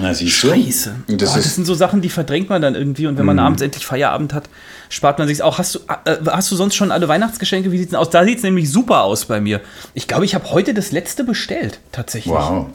[0.00, 0.94] Na, siehst Scheiße.
[1.08, 1.54] Und das Boah, das ist, Mhm.
[1.56, 4.48] sind so Sachen, die verdrängt man dann irgendwie und wenn man abends endlich Feierabend hat,
[4.90, 5.58] spart man sich auch.
[5.58, 7.72] Hast du, äh, hast du sonst schon alle Weihnachtsgeschenke?
[7.72, 8.10] Wie sieht's denn aus?
[8.10, 9.60] Da sieht's nämlich super aus bei mir.
[9.94, 12.32] Ich glaube, ich habe heute das letzte bestellt, tatsächlich.
[12.32, 12.66] wow.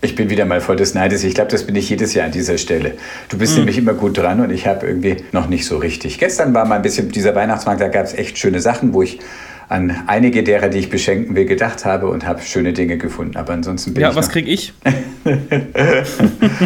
[0.00, 1.24] Ich bin wieder mal voll des Neides.
[1.24, 2.92] Ich glaube, das bin ich jedes Jahr an dieser Stelle.
[3.30, 3.40] Du Mhm.
[3.40, 6.18] bist nämlich immer gut dran und ich habe irgendwie noch nicht so richtig.
[6.18, 9.20] Gestern war mal ein bisschen dieser Weihnachtsmarkt, da gab es echt schöne Sachen, wo ich
[9.68, 13.36] an einige derer, die ich beschenken will, gedacht habe und habe schöne Dinge gefunden.
[13.36, 14.72] Aber ansonsten bin Ja, ich was noch krieg ich?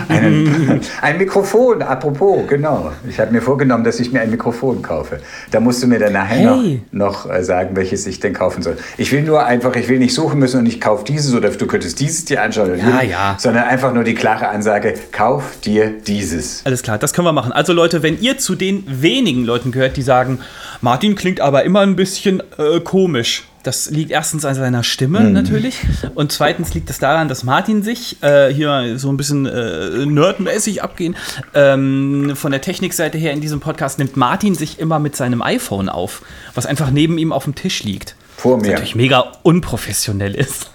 [0.08, 2.92] Einen, ein Mikrofon, apropos, genau.
[3.08, 5.20] Ich habe mir vorgenommen, dass ich mir ein Mikrofon kaufe.
[5.50, 6.82] Da musst du mir dann nachher Hey.
[6.92, 8.76] noch, noch äh, sagen, welches ich denn kaufen soll.
[8.96, 11.66] Ich will nur einfach, ich will nicht suchen müssen und ich kaufe dieses oder du
[11.66, 12.70] könntest dieses dir anschauen.
[12.70, 13.36] oder Ja, jenes, ja.
[13.38, 16.62] Sondern einfach nur die klare Ansage, kauf dir dieses.
[16.66, 17.52] Alles klar, das können wir machen.
[17.52, 20.40] Also Leute, wenn ihr zu den wenigen Leuten gehört, die sagen,
[20.80, 23.44] Martin klingt aber immer ein bisschen äh, komisch.
[23.64, 25.80] Das liegt erstens an seiner Stimme natürlich
[26.14, 30.82] und zweitens liegt es daran, dass Martin sich äh, hier so ein bisschen äh, nerdmäßig
[30.82, 31.14] abgehen.
[31.52, 35.90] Ähm, von der Technikseite her in diesem Podcast nimmt Martin sich immer mit seinem iPhone
[35.90, 36.22] auf,
[36.54, 38.16] was einfach neben ihm auf dem Tisch liegt.
[38.38, 38.70] Vor Was mir.
[38.70, 40.70] natürlich mega unprofessionell ist.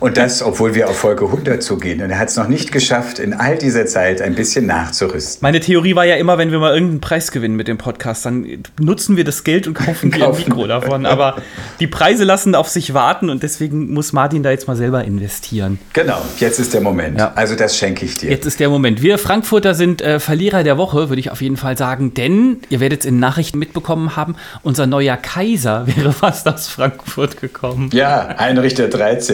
[0.00, 2.02] Und das, obwohl wir auf Folge 100 zugehen.
[2.02, 5.38] Und er hat es noch nicht geschafft, in all dieser Zeit ein bisschen nachzurüsten.
[5.40, 8.46] Meine Theorie war ja immer, wenn wir mal irgendeinen Preis gewinnen mit dem Podcast, dann
[8.78, 10.44] nutzen wir das Geld und kaufen dir ein Kaufen.
[10.48, 11.06] Mikro davon.
[11.06, 11.36] Aber
[11.80, 15.78] die Preise lassen auf sich warten und deswegen muss Martin da jetzt mal selber investieren.
[15.92, 17.18] Genau, jetzt ist der Moment.
[17.18, 17.32] Ja.
[17.34, 18.30] Also das schenke ich dir.
[18.30, 19.00] Jetzt ist der Moment.
[19.00, 22.80] Wir Frankfurter sind äh, Verlierer der Woche, würde ich auf jeden Fall sagen, denn ihr
[22.80, 27.90] werdet es in Nachrichten mitbekommen haben, unser neuer Kaiser wäre fast aus Frankfurt gekommen.
[27.92, 29.33] Ja, Heinrich der 13.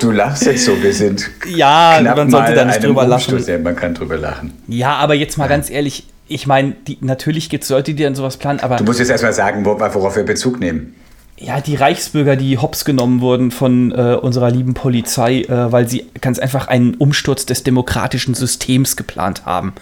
[0.00, 3.44] Du lachst jetzt so, wir sind Ja, knapp man sollte mal da nicht drüber lachen.
[3.46, 4.52] Ja, man kann drüber lachen.
[4.68, 8.36] Ja, aber jetzt mal ganz ehrlich, ich meine, natürlich gibt es Leute, die dann sowas
[8.36, 10.94] planen, aber Du musst jetzt erstmal sagen, wo- worauf wir Bezug nehmen.
[11.38, 16.04] Ja, die Reichsbürger, die hops genommen wurden von äh, unserer lieben Polizei, äh, weil sie
[16.20, 19.72] ganz einfach einen Umsturz des demokratischen Systems geplant haben.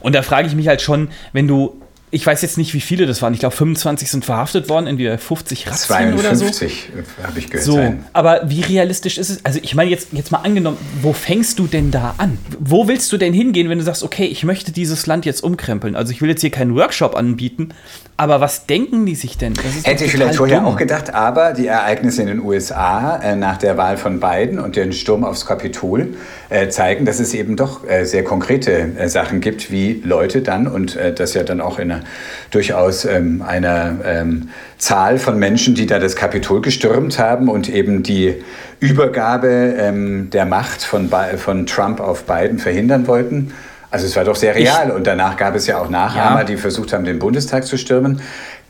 [0.00, 1.80] Und da frage ich mich halt schon, wenn du,
[2.12, 5.16] ich weiß jetzt nicht, wie viele das waren, ich glaube 25 sind verhaftet worden, entweder
[5.16, 6.44] 50 Razzien oder so.
[6.46, 6.88] 52
[7.22, 7.64] habe ich gehört.
[7.64, 8.04] So, sein.
[8.12, 9.44] aber wie realistisch ist es?
[9.44, 12.38] Also ich meine jetzt, jetzt mal angenommen, wo fängst du denn da an?
[12.58, 15.94] Wo willst du denn hingehen, wenn du sagst, okay, ich möchte dieses Land jetzt umkrempeln?
[15.94, 17.70] Also ich will jetzt hier keinen Workshop anbieten,
[18.16, 19.54] aber was denken die sich denn?
[19.84, 20.66] Hätte ich vielleicht vorher dumm.
[20.66, 24.74] auch gedacht, aber die Ereignisse in den USA äh, nach der Wahl von Biden und
[24.74, 26.14] den Sturm aufs Kapitol
[26.48, 30.66] äh, zeigen, dass es eben doch äh, sehr konkrete äh, Sachen gibt, wie Leute dann
[30.66, 35.74] und äh, das ja dann auch in einer durchaus ähm, einer ähm, Zahl von Menschen,
[35.74, 38.42] die da das Kapitol gestürmt haben und eben die
[38.80, 43.52] Übergabe ähm, der Macht von, von Trump auf Biden verhindern wollten.
[43.92, 46.44] Also es war doch sehr real und danach gab es ja auch Nachahmer, Ja.
[46.44, 48.20] die versucht haben, den Bundestag zu stürmen.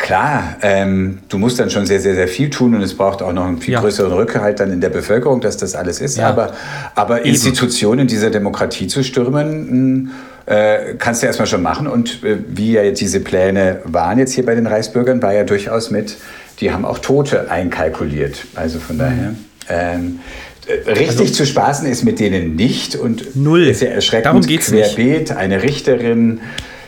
[0.02, 3.34] Klar, ähm, du musst dann schon sehr, sehr, sehr viel tun und es braucht auch
[3.34, 3.80] noch einen viel Ja.
[3.80, 6.16] größeren Rückhalt dann in der Bevölkerung, dass das alles ist.
[6.16, 6.28] Ja.
[6.28, 6.52] Aber,
[6.94, 10.10] aber Institutionen dieser Demokratie zu stürmen, mh,
[10.46, 11.86] äh, kannst du erstmal schon machen.
[11.86, 15.44] Und äh, wie ja jetzt diese Pläne waren jetzt hier bei den Reichsbürgern, war ja
[15.44, 16.16] durchaus mit,
[16.60, 18.46] die haben auch Tote einkalkuliert.
[18.54, 19.34] Also von daher.
[19.68, 20.20] Ähm,
[20.66, 23.66] äh, Richtig zu spaßen ist mit denen nicht und Also Null.
[23.66, 24.94] ist ja erschreckend Darum geht's nicht.
[24.94, 26.40] querbeet, eine Richterin,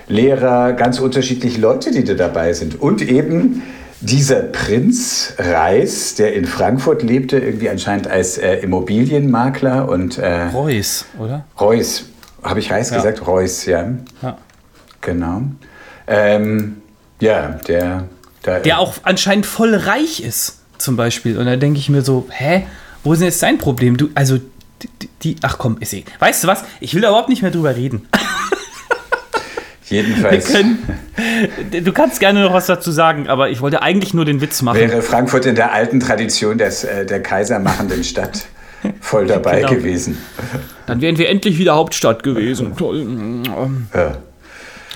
[0.09, 2.81] Lehrer, ganz unterschiedliche Leute, die da dabei sind.
[2.81, 3.62] Und eben
[4.01, 11.05] dieser Prinz Reis, der in Frankfurt lebte, irgendwie anscheinend als äh, Immobilienmakler und äh, Reus,
[11.19, 11.45] oder?
[11.61, 12.07] Reus,
[12.43, 12.97] habe ich Reis Ja.
[12.97, 13.27] gesagt?
[13.27, 14.37] Reus, ja, Ja.
[15.01, 15.43] genau.
[16.09, 16.79] Ähm,
[17.21, 18.09] ja, der,
[18.45, 21.38] der, Der auch anscheinend voll reich ist, zum Beispiel.
[21.38, 22.65] Und da denke ich mir so, hä,
[23.05, 23.97] wo ist denn jetzt sein Problem?
[23.97, 24.38] Du, also,
[24.83, 26.03] die, die ach komm, ist eh.
[26.19, 26.65] Weißt du was?
[26.81, 28.09] Ich will da überhaupt nicht mehr drüber reden.
[29.93, 30.79] Jedenfalls können,
[31.71, 34.79] du kannst gerne noch was dazu sagen, aber ich wollte eigentlich nur den Witz machen.
[34.81, 38.47] wäre Frankfurt in der alten Tradition des, äh, der kaisermachenden Stadt
[39.01, 39.75] voll dabei Genau.
[39.75, 40.17] gewesen.
[40.87, 42.75] Dann wären wir endlich wieder Hauptstadt gewesen.
[42.77, 43.07] Toll.
[43.95, 44.17] Ja.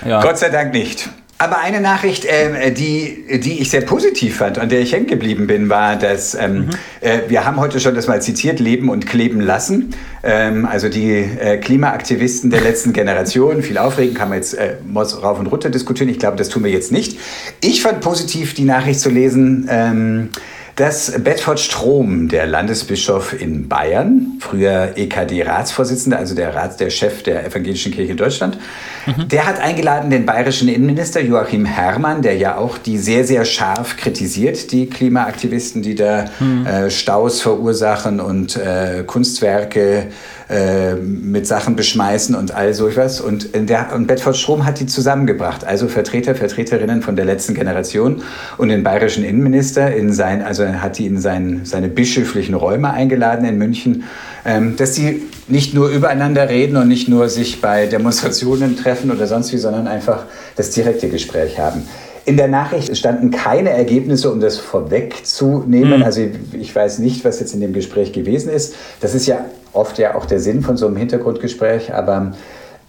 [0.05, 0.21] Ja.
[0.21, 1.07] Gott sei Dank nicht.
[1.39, 5.45] Aber eine Nachricht, äh, die, die ich sehr positiv fand, an der ich hängen geblieben
[5.45, 6.69] bin, war, dass ähm, mhm.
[7.01, 9.93] äh, wir haben heute schon das mal zitiert, leben und kleben lassen.
[10.23, 15.39] Ähm, also die äh, Klimaaktivisten der letzten Generation, viel aufregen, kann man jetzt äh, rauf
[15.39, 16.09] und runter diskutieren.
[16.09, 17.19] Ich glaube, das tun wir jetzt nicht.
[17.61, 20.29] Ich fand positiv die Nachricht zu lesen, ähm,
[20.77, 27.43] dass Bedford Strom, der Landesbischof in Bayern, früher EKD-Ratsvorsitzender, also der Rat, der Chef der
[27.43, 28.59] Evangelischen Kirche in Deutschland,
[29.07, 29.27] mhm.
[29.27, 33.97] der hat eingeladen den bayerischen Innenminister Joachim Herrmann, der ja auch die sehr, sehr scharf
[33.97, 36.67] kritisiert, die Klimaaktivisten, die da mhm.
[36.67, 40.09] äh, Staus verursachen und äh, Kunstwerke
[40.49, 43.19] äh, mit Sachen beschmeißen und all so etwas.
[43.19, 48.21] Und, der, und Bedford Strom hat die zusammengebracht, also Vertreter, Vertreterinnen von der letzten Generation
[48.57, 53.45] und den bayerischen Innenminister in sein, also hat die in sein, seine bischöflichen Räume eingeladen
[53.45, 54.05] in München,
[54.45, 59.27] ähm, dass sie nicht nur übereinander reden und nicht nur sich bei Demonstrationen treffen oder
[59.27, 61.83] sonst wie, sondern einfach das direkte Gespräch haben.
[62.27, 65.99] In der Nachricht standen keine Ergebnisse, um das vorwegzunehmen.
[65.99, 66.03] Mhm.
[66.03, 68.75] Also ich weiß nicht, was jetzt in dem Gespräch gewesen ist.
[68.99, 72.33] Das ist ja oft ja auch der Sinn von so einem Hintergrundgespräch, aber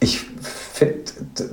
[0.00, 0.26] ich
[0.78, 0.94] finde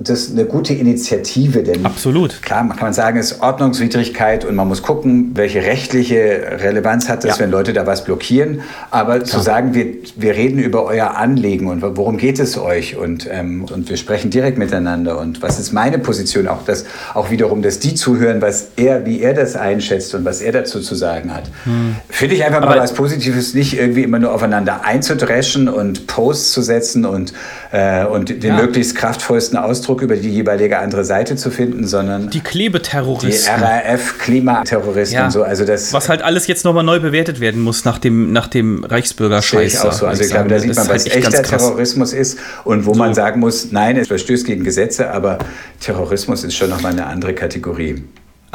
[0.01, 2.41] das eine gute Initiative, denn Absolut.
[2.41, 7.09] klar, man kann man sagen, es ist Ordnungswidrigkeit und man muss gucken, welche rechtliche Relevanz
[7.09, 7.43] hat das, ja.
[7.43, 8.61] wenn Leute da was blockieren.
[8.91, 9.25] Aber klar.
[9.25, 13.65] zu sagen, wir, wir reden über euer Anliegen und worum geht es euch und, ähm,
[13.71, 17.79] und wir sprechen direkt miteinander und was ist meine Position, auch das, auch wiederum, dass
[17.79, 21.45] die zuhören, was er, wie er das einschätzt und was er dazu zu sagen hat.
[21.63, 21.95] Hm.
[22.09, 26.61] Finde ich einfach mal was Positives, nicht irgendwie immer nur aufeinander einzudreschen und Posts zu
[26.61, 27.33] setzen und,
[27.71, 28.55] äh, und den ja.
[28.57, 33.55] möglichst kraftvollen kraftvollsten Ausdruck über die jeweilige andere Seite zu finden, sondern die Klebeterroristen.
[33.57, 35.25] Die RAF-Klimaterroristen ja.
[35.25, 35.43] und so.
[35.43, 38.83] Also das, Was halt alles jetzt nochmal neu bewertet werden muss nach dem, nach dem
[38.83, 39.73] Reichsbürgerscheiß.
[39.73, 40.05] Ich auch so.
[40.05, 42.99] Also ich glaube, da sieht man, was halt echter Terrorismus ist und wo so.
[42.99, 45.39] man sagen muss, nein, es verstößt gegen Gesetze, aber
[45.79, 48.03] Terrorismus ist schon nochmal eine andere Kategorie.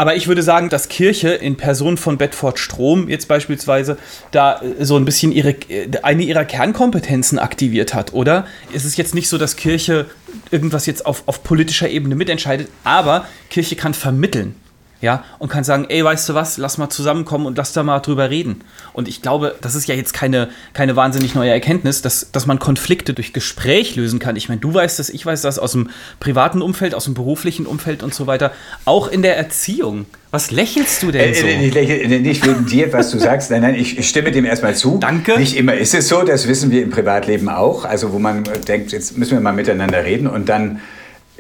[0.01, 3.99] Aber ich würde sagen, dass Kirche in Person von Bedford Strom jetzt beispielsweise
[4.31, 8.47] da äh, so ein bisschen ihre, äh, eine ihrer Kernkompetenzen aktiviert hat, oder?
[8.73, 10.07] Es ist jetzt nicht so, dass Kirche
[10.51, 14.55] irgendwas jetzt auf, auf politischer Ebene mitentscheidet, aber Kirche kann vermitteln
[15.01, 18.01] ja, und kann sagen, ey, weißt du was, lass mal zusammenkommen und lass da mal
[18.01, 18.63] drüber reden.
[18.93, 22.59] Und ich glaube, das ist ja jetzt keine, keine wahnsinnig neue Erkenntnis, dass, dass man
[22.59, 24.37] Konflikte durch Gespräch lösen kann.
[24.37, 25.89] Ich meine, du weißt das, ich weiß das aus dem
[26.21, 28.53] privaten Umfeld, aus dem beruflichen Umfeld und so weiter.
[28.85, 30.05] Auch in der Erziehung.
[30.31, 31.47] Was lächelst du denn äh, so?
[31.47, 33.51] Äh, ich lächle nicht wegen dir, was du sagst.
[33.51, 34.99] Nein, nein, ich, ich stimme dem erstmal zu.
[34.99, 35.39] Danke.
[35.39, 37.85] Nicht immer ist es so, das wissen wir im Privatleben auch.
[37.85, 40.81] Also wo man denkt, jetzt müssen wir mal miteinander reden und dann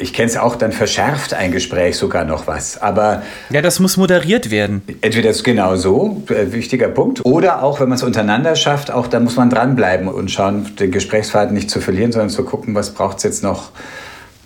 [0.00, 2.78] ich kenne es auch, dann verschärft ein Gespräch sogar noch was.
[2.78, 4.82] Aber ja, das muss moderiert werden.
[5.02, 7.24] Entweder ist genau so, äh, wichtiger Punkt.
[7.24, 10.90] Oder auch, wenn man es untereinander schafft, auch da muss man dranbleiben und schauen, den
[10.90, 13.72] Gesprächsfaden nicht zu verlieren, sondern zu gucken, was braucht es jetzt noch.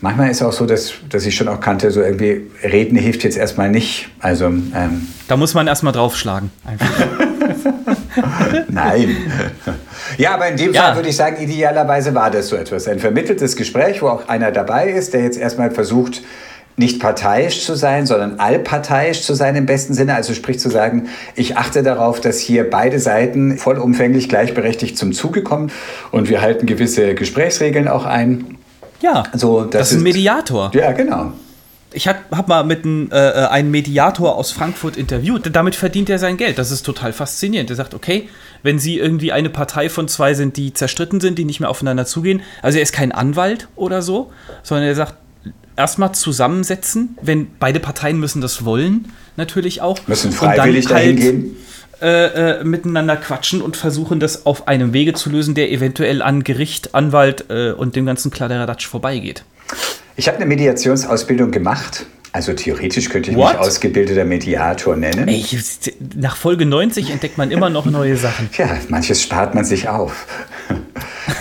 [0.00, 3.22] Manchmal ist es auch so, dass, dass ich schon auch kannte, so irgendwie reden hilft
[3.22, 4.08] jetzt erstmal nicht.
[4.18, 6.50] Also, ähm, da muss man erstmal draufschlagen.
[8.68, 9.16] Nein.
[10.18, 10.82] Ja, aber in dem ja.
[10.82, 12.86] Fall würde ich sagen, idealerweise war das so etwas.
[12.88, 16.22] Ein vermitteltes Gespräch, wo auch einer dabei ist, der jetzt erstmal versucht,
[16.76, 20.14] nicht parteiisch zu sein, sondern allparteiisch zu sein im besten Sinne.
[20.14, 25.42] Also sprich zu sagen, ich achte darauf, dass hier beide Seiten vollumfänglich gleichberechtigt zum Zuge
[25.42, 25.70] kommen
[26.10, 28.58] und wir halten gewisse Gesprächsregeln auch ein.
[29.00, 30.70] Ja, so, das, das ist ein Mediator.
[30.74, 31.32] Ja, genau.
[31.94, 35.48] Ich habe hab mal mit ein, äh, äh, einen Mediator aus Frankfurt interviewt.
[35.54, 36.58] Damit verdient er sein Geld.
[36.58, 37.70] Das ist total faszinierend.
[37.70, 38.28] Er sagt, okay,
[38.62, 42.06] wenn Sie irgendwie eine Partei von zwei sind, die zerstritten sind, die nicht mehr aufeinander
[42.06, 42.42] zugehen.
[42.62, 45.14] Also er ist kein Anwalt oder so, sondern er sagt,
[45.76, 49.98] erstmal zusammensetzen, wenn beide Parteien müssen das wollen, natürlich auch.
[50.06, 51.56] Müssen freiwillig halt, dahin gehen.
[52.00, 56.44] Äh, äh, miteinander quatschen und versuchen, das auf einem Wege zu lösen, der eventuell an
[56.44, 59.44] Gericht, Anwalt äh, und dem ganzen Kladderadatsch vorbeigeht.
[60.16, 62.06] Ich habe eine Mediationsausbildung gemacht.
[62.34, 63.52] Also theoretisch könnte ich What?
[63.52, 65.28] mich ausgebildeter Mediator nennen.
[65.28, 65.44] Ey,
[66.16, 68.50] nach Folge 90 entdeckt man immer noch neue Sachen.
[68.58, 70.26] Ja, manches spart man sich auf.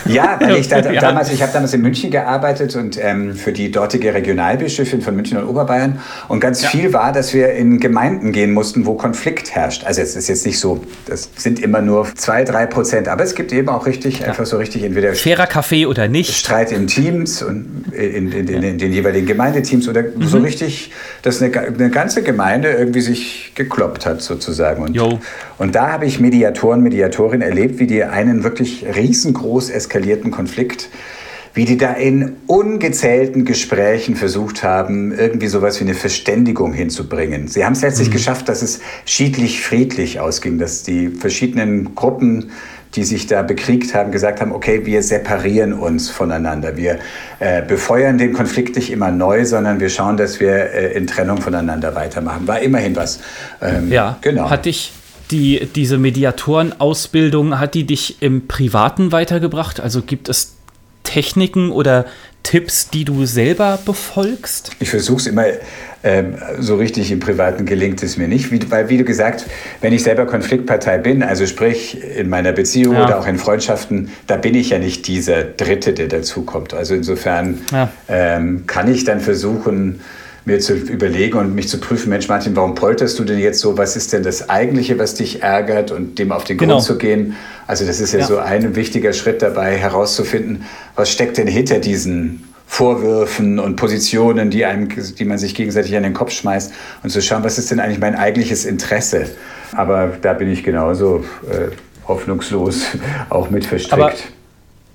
[0.06, 1.00] Ja, weil ich da, ja.
[1.00, 5.38] damals, ich habe damals in München gearbeitet und ähm, für die dortige Regionalbischöfin von München
[5.38, 6.00] und Oberbayern.
[6.28, 6.68] Und ganz ja.
[6.68, 9.84] viel war, dass wir in Gemeinden gehen mussten, wo Konflikt herrscht.
[9.84, 13.34] Also es ist jetzt nicht so, das sind immer nur zwei, drei Prozent, aber es
[13.34, 14.28] gibt eben auch richtig, ja.
[14.28, 16.34] einfach so richtig entweder fairer Kaffee oder nicht.
[16.34, 20.26] Streit in Teams und in, in, in, in den jeweiligen Gemeindeteams oder mhm.
[20.26, 20.83] so richtig,
[21.22, 24.82] dass eine, eine, ganze Gemeinde irgendwie sich gekloppt hat sozusagen.
[24.82, 24.94] Und,
[25.58, 30.88] und da habe ich Mediatoren, Mediatorinnen erlebt, wie die einen wirklich riesengroß eskalierten Konflikt,
[31.54, 37.46] wie die da in ungezählten Gesprächen versucht haben, irgendwie sowas wie eine Verständigung hinzubringen.
[37.46, 38.14] Sie haben es letztlich mhm.
[38.14, 42.50] geschafft, dass es schiedlich friedlich ausging, dass die verschiedenen Gruppen
[42.96, 46.76] die sich da bekriegt haben, gesagt haben, okay, wir separieren uns voneinander.
[46.76, 46.98] Wir
[47.40, 51.40] äh, befeuern den Konflikt nicht immer neu, sondern wir schauen, dass wir äh, in Trennung
[51.40, 52.46] voneinander weitermachen.
[52.46, 53.20] War immerhin was.
[53.60, 54.48] Ähm, ja, genau.
[54.48, 54.92] Hat dich
[55.30, 59.80] die, diese Mediatorenausbildung, hat die dich im Privaten weitergebracht?
[59.80, 60.53] Also gibt es
[61.04, 62.06] Techniken oder
[62.42, 64.72] Tipps, die du selber befolgst?
[64.78, 65.44] Ich versuche es immer
[66.04, 69.46] ähm, so richtig im Privaten gelingt es mir nicht, wie, weil wie du gesagt,
[69.80, 73.04] wenn ich selber Konfliktpartei bin, also sprich in meiner Beziehung ja.
[73.04, 76.74] oder auch in Freundschaften, da bin ich ja nicht dieser Dritte, der dazukommt.
[76.74, 77.90] Also insofern ja.
[78.08, 80.00] ähm, kann ich dann versuchen,
[80.44, 83.78] mir zu überlegen und mich zu prüfen, Mensch Martin, warum polterst du denn jetzt so?
[83.78, 86.74] Was ist denn das Eigentliche, was dich ärgert und dem auf den genau.
[86.74, 87.36] Grund zu gehen?
[87.66, 90.64] Also das ist ja, ja, so ein wichtiger Schritt dabei, herauszufinden,
[90.96, 96.02] was steckt denn hinter diesen Vorwürfen und Positionen, die, einem, die man sich gegenseitig an
[96.02, 99.26] den Kopf schmeißt und zu schauen, was ist denn eigentlich mein eigentliches Interesse?
[99.72, 101.68] Aber da bin ich genauso äh,
[102.08, 102.86] hoffnungslos
[103.30, 103.92] auch mit verstrickt.
[103.92, 104.12] Aber,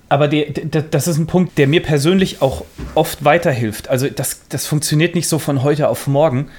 [0.10, 3.89] aber die, die, das ist ein Punkt, der mir persönlich auch oft weiterhilft.
[3.89, 6.50] Also das, das funktioniert nicht so von heute auf morgen.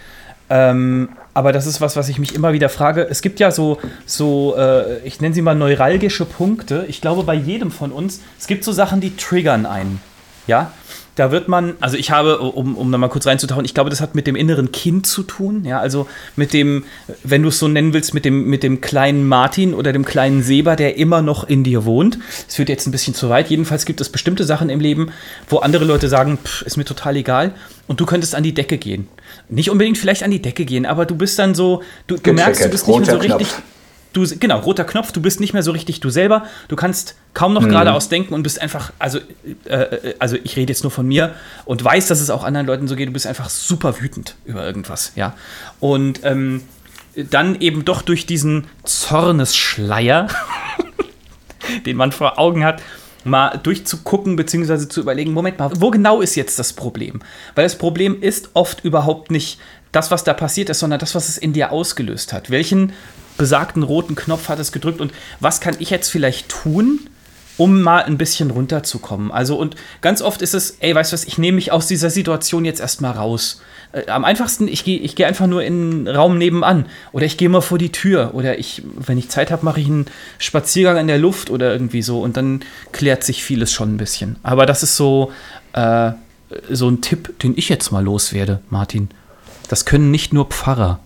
[0.49, 3.07] Ähm, aber das ist was, was ich mich immer wieder frage.
[3.09, 6.87] Es gibt ja so, so äh, ich nenne sie mal neuralgische Punkte.
[6.89, 10.01] Ich glaube, bei jedem von uns, es gibt so Sachen, die triggern einen.
[10.47, 10.73] Ja,
[11.16, 14.01] da wird man, also ich habe, um, um da mal kurz reinzutauchen, ich glaube, das
[14.01, 16.85] hat mit dem inneren Kind zu tun, ja, also mit dem,
[17.25, 20.42] wenn du es so nennen willst, mit dem, mit dem kleinen Martin oder dem kleinen
[20.42, 22.18] Seba, der immer noch in dir wohnt.
[22.49, 23.51] Es führt jetzt ein bisschen zu weit.
[23.51, 25.11] Jedenfalls gibt es bestimmte Sachen im Leben,
[25.49, 27.55] wo andere Leute sagen, pff, ist mir total egal
[27.87, 29.09] und du könntest an die Decke gehen.
[29.49, 32.64] Nicht unbedingt vielleicht an die Decke gehen, aber du bist dann so, du, du merkst,
[32.64, 33.49] du bist nicht mehr so richtig.
[33.49, 33.62] Knopf
[34.12, 37.53] du, genau, roter Knopf, du bist nicht mehr so richtig du selber, du kannst kaum
[37.53, 37.70] noch mhm.
[37.70, 39.18] geradeaus denken und bist einfach, also,
[39.66, 42.66] äh, äh, also ich rede jetzt nur von mir und weiß, dass es auch anderen
[42.66, 45.35] Leuten so geht, du bist einfach super wütend über irgendwas, ja.
[45.79, 46.62] Und ähm,
[47.14, 50.29] dann eben doch durch diesen Zornesschleier,
[51.87, 52.83] den man vor Augen hat,
[53.25, 54.88] mal durchzugucken bzw.
[54.88, 57.20] zu überlegen, Moment mal, wo genau ist jetzt das Problem?
[57.55, 59.59] Weil das Problem ist oft überhaupt nicht
[59.92, 62.51] das, was da passiert ist, sondern das, was es in dir ausgelöst hat.
[62.51, 62.92] Welchen
[63.40, 67.00] besagten roten Knopf hat es gedrückt und was kann ich jetzt vielleicht tun,
[67.57, 69.33] um mal ein bisschen runterzukommen.
[69.33, 72.11] Also und ganz oft ist es, ey, weißt du was, ich nehme mich aus dieser
[72.11, 73.62] Situation jetzt erstmal raus.
[73.92, 77.38] Äh, am einfachsten, ich gehe ich geh einfach nur in den Raum nebenan oder ich
[77.38, 80.05] gehe mal vor die Tür oder ich, wenn ich Zeit habe, mache ich einen
[80.38, 82.61] Spaziergang in der Luft oder irgendwie so und dann
[82.92, 84.37] klärt sich vieles schon ein bisschen.
[84.42, 85.33] Aber das ist so,
[85.72, 86.12] äh,
[86.68, 89.09] so ein Tipp, den ich jetzt mal loswerde, Martin.
[89.68, 91.00] Das können nicht nur Pfarrer.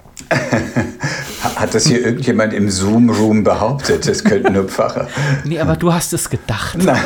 [1.56, 4.08] Hat das hier irgendjemand im Zoom-Room behauptet?
[4.08, 5.08] Das könnten nur Pfarrer.
[5.44, 6.76] Nee, aber du hast es gedacht.
[6.82, 6.96] Na,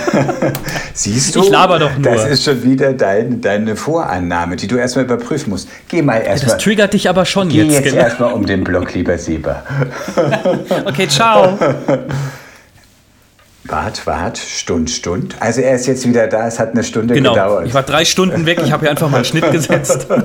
[0.95, 1.43] siehst du?
[1.43, 2.11] Ich laber doch nur.
[2.11, 5.69] Das ist schon wieder dein, deine Vorannahme, die du erstmal überprüfen musst.
[5.89, 6.55] Geh mal erstmal.
[6.55, 7.69] Das triggert dich aber schon geh jetzt.
[7.69, 8.05] Geh jetzt genau.
[8.05, 9.63] erstmal um den Block, lieber Sieber.
[10.87, 11.59] okay, ciao.
[13.65, 15.37] Wart, wart, Stund, Stund.
[15.41, 17.35] Also er ist jetzt wieder da, es hat eine Stunde genau.
[17.35, 17.67] gedauert.
[17.67, 20.07] Ich war drei Stunden weg, ich habe hier einfach mal einen Schnitt gesetzt.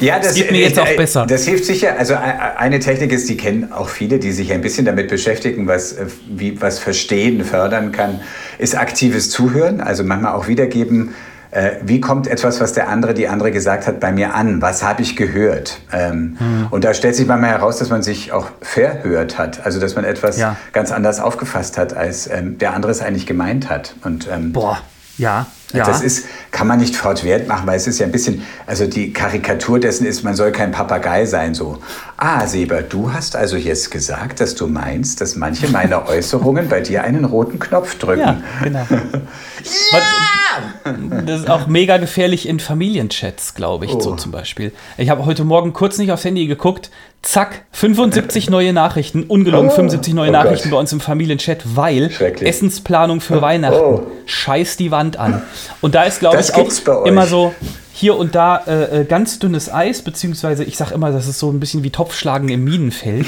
[0.00, 1.26] Ja, das, das geht mir jetzt auch besser.
[1.26, 1.96] Das hilft sicher.
[1.98, 5.92] Also eine Technik ist, die kennen auch viele, die sich ein bisschen damit beschäftigen, was,
[5.92, 8.20] äh, wie, was Verstehen fördern kann,
[8.58, 9.80] ist aktives Zuhören.
[9.80, 11.14] Also manchmal auch wiedergeben,
[11.50, 14.60] äh, wie kommt etwas, was der andere, die andere gesagt hat, bei mir an?
[14.60, 15.80] Was habe ich gehört?
[15.92, 16.66] Ähm, hm.
[16.70, 19.64] Und da stellt sich manchmal heraus, dass man sich auch verhört hat.
[19.64, 20.56] Also dass man etwas ja.
[20.72, 23.94] ganz anders aufgefasst hat, als ähm, der andere es eigentlich gemeint hat.
[24.04, 24.78] Und, ähm, Boah,
[25.16, 25.46] ja.
[25.72, 25.84] Ja.
[25.84, 29.12] Das ist, kann man nicht fortwährend machen, weil es ist ja ein bisschen, also die
[29.12, 31.78] Karikatur dessen ist, man soll kein Papagei sein, so.
[32.20, 36.80] Ah, Seber, du hast also jetzt gesagt, dass du meinst, dass manche meiner Äußerungen bei
[36.80, 38.18] dir einen roten Knopf drücken.
[38.18, 38.84] Ja, genau.
[38.90, 38.98] ja!
[41.24, 44.00] Das ist auch mega gefährlich in Familienchats, glaube ich, oh.
[44.00, 44.72] so zum Beispiel.
[44.96, 46.90] Ich habe heute Morgen kurz nicht aufs Handy geguckt,
[47.22, 50.76] zack, 75 neue Nachrichten, ungelogen oh, 75 neue oh Nachrichten Gott.
[50.76, 53.42] bei uns im Familienchat, weil Essensplanung für oh.
[53.42, 54.00] Weihnachten.
[54.26, 55.42] Scheiß die Wand an.
[55.80, 57.54] Und da ist, glaube ich, auch immer so
[57.98, 61.50] hier und da äh, äh, ganz dünnes Eis, beziehungsweise ich sage immer, das ist so
[61.50, 63.26] ein bisschen wie Topfschlagen im Minenfeld.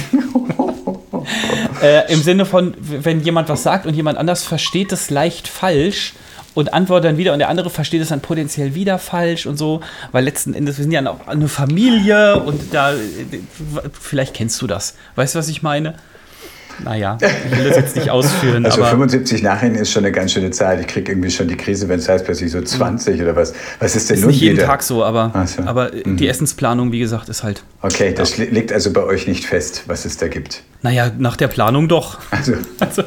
[1.83, 6.15] äh, Im Sinne von, wenn jemand was sagt und jemand anders versteht es leicht falsch,
[6.55, 9.83] und antwortet dann wieder und der andere versteht es dann potenziell wieder falsch und so,
[10.11, 12.93] weil letzten Endes, wir sind ja auch eine Familie und da,
[13.93, 14.97] vielleicht kennst du das.
[15.15, 15.95] Weißt du, was ich meine?
[16.85, 18.65] Naja, ich will das jetzt nicht ausführen.
[18.65, 20.81] Also 75 Nachrichten ist schon eine ganz schöne Zahl.
[20.81, 23.23] Ich kriege irgendwie schon die Krise, wenn es heißt plötzlich so 20 mhm.
[23.23, 23.53] oder was.
[23.79, 24.67] Was ist denn ist nun nicht jeden jeder?
[24.67, 25.63] Tag so, aber, so.
[25.65, 26.17] aber mhm.
[26.17, 27.63] die Essensplanung, wie gesagt, ist halt.
[27.83, 28.45] Okay, das ja.
[28.45, 30.63] liegt also bei euch nicht fest, was es da gibt.
[30.83, 32.19] Naja, nach der Planung doch.
[32.31, 32.55] Also.
[32.79, 33.03] also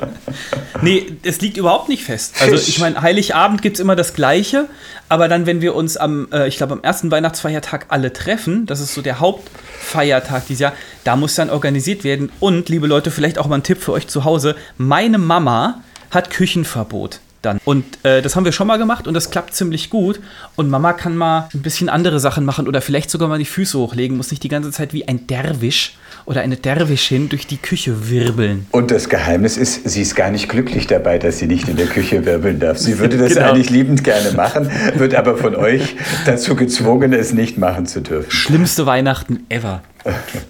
[0.81, 2.35] nee, es liegt überhaupt nicht fest.
[2.39, 4.67] Also ich meine, Heiligabend gibt es immer das Gleiche,
[5.09, 8.79] aber dann, wenn wir uns am, äh, ich glaube, am ersten Weihnachtsfeiertag alle treffen, das
[8.79, 13.39] ist so der Hauptfeiertag dieses Jahr, da muss dann organisiert werden und, liebe Leute, vielleicht
[13.39, 14.55] auch mal mal ein Tipp für euch zu Hause.
[14.77, 15.81] Meine Mama
[16.11, 17.59] hat Küchenverbot dann.
[17.65, 20.19] Und äh, das haben wir schon mal gemacht und das klappt ziemlich gut.
[20.55, 23.77] Und Mama kann mal ein bisschen andere Sachen machen oder vielleicht sogar mal die Füße
[23.77, 28.09] hochlegen, muss nicht die ganze Zeit wie ein Derwisch oder eine Derwischin durch die Küche
[28.09, 28.67] wirbeln.
[28.71, 31.87] Und das Geheimnis ist, sie ist gar nicht glücklich dabei, dass sie nicht in der
[31.87, 32.77] Küche wirbeln darf.
[32.77, 33.51] Sie würde das genau.
[33.51, 35.95] eigentlich liebend gerne machen, wird aber von euch
[36.25, 38.31] dazu gezwungen, es nicht machen zu dürfen.
[38.31, 39.81] Schlimmste Weihnachten ever.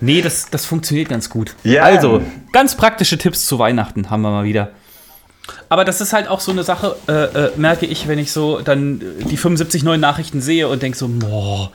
[0.01, 1.55] Nee, das, das funktioniert ganz gut.
[1.63, 1.84] Ja.
[1.84, 2.21] Also,
[2.51, 4.71] ganz praktische Tipps zu Weihnachten haben wir mal wieder.
[5.67, 8.61] Aber das ist halt auch so eine Sache, äh, äh, merke ich, wenn ich so
[8.61, 11.71] dann die 75 neuen Nachrichten sehe und denke so, boah,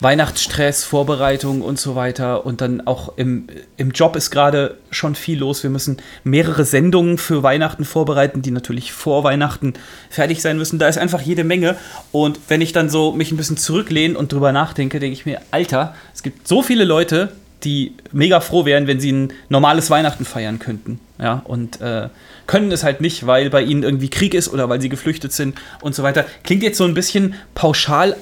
[0.00, 2.46] Weihnachtsstress, Vorbereitung und so weiter.
[2.46, 5.62] Und dann auch im, im Job ist gerade schon viel los.
[5.62, 9.74] Wir müssen mehrere Sendungen für Weihnachten vorbereiten, die natürlich vor Weihnachten
[10.08, 10.78] fertig sein müssen.
[10.78, 11.76] Da ist einfach jede Menge.
[12.12, 15.40] Und wenn ich dann so mich ein bisschen zurücklehne und drüber nachdenke, denke ich mir,
[15.50, 17.32] Alter, es gibt so viele Leute,
[17.64, 20.98] die mega froh wären, wenn sie ein normales Weihnachten feiern könnten.
[21.20, 22.08] Ja, und äh,
[22.46, 25.56] können es halt nicht, weil bei ihnen irgendwie Krieg ist oder weil sie geflüchtet sind
[25.82, 26.24] und so weiter.
[26.44, 28.16] Klingt jetzt so ein bisschen pauschal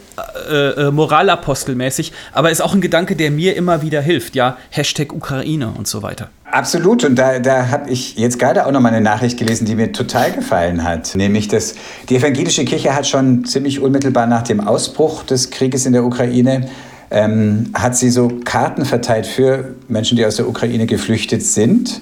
[0.50, 4.34] äh, äh, moralapostelmäßig, aber ist auch ein Gedanke, der mir immer wieder hilft.
[4.34, 6.28] Ja, Hashtag Ukraine und so weiter.
[6.50, 7.04] Absolut.
[7.04, 9.92] Und da, da habe ich jetzt gerade auch noch mal eine Nachricht gelesen, die mir
[9.92, 11.14] total gefallen hat.
[11.14, 11.74] Nämlich, dass
[12.08, 16.68] die evangelische Kirche hat schon ziemlich unmittelbar nach dem Ausbruch des Krieges in der Ukraine
[17.10, 22.00] ähm, hat sie so Karten verteilt für Menschen, die aus der Ukraine geflüchtet sind.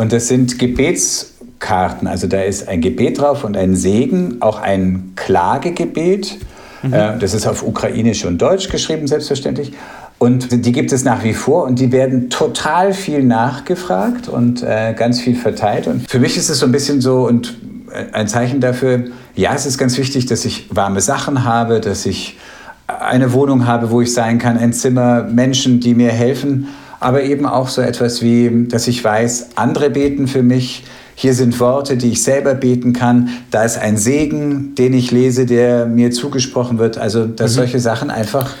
[0.00, 2.08] Und das sind Gebetskarten.
[2.08, 6.38] Also da ist ein Gebet drauf und ein Segen, auch ein Klagegebet.
[6.82, 6.94] Mhm.
[6.94, 9.72] Äh, das ist auf Ukrainisch und Deutsch geschrieben, selbstverständlich.
[10.18, 14.94] Und die gibt es nach wie vor und die werden total viel nachgefragt und äh,
[14.96, 15.86] ganz viel verteilt.
[15.86, 17.58] Und für mich ist es so ein bisschen so und
[17.92, 22.06] äh, ein Zeichen dafür, ja, es ist ganz wichtig, dass ich warme Sachen habe, dass
[22.06, 22.38] ich
[22.86, 26.68] eine Wohnung habe, wo ich sein kann, ein Zimmer, Menschen, die mir helfen,
[27.00, 30.84] aber eben auch so etwas wie, dass ich weiß, andere beten für mich.
[31.14, 33.28] Hier sind Worte, die ich selber beten kann.
[33.50, 36.96] Da ist ein Segen, den ich lese, der mir zugesprochen wird.
[36.96, 37.56] Also, dass mhm.
[37.56, 38.54] solche Sachen einfach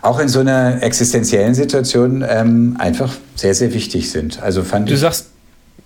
[0.00, 4.40] auch in so einer existenziellen Situation ähm, einfach sehr, sehr wichtig sind.
[4.42, 5.00] Also fand du ich.
[5.00, 5.30] sagst,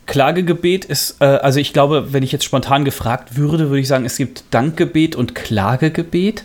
[0.07, 4.05] Klagegebet ist, äh, also ich glaube, wenn ich jetzt spontan gefragt würde, würde ich sagen,
[4.05, 6.45] es gibt Dankgebet und Klagegebet.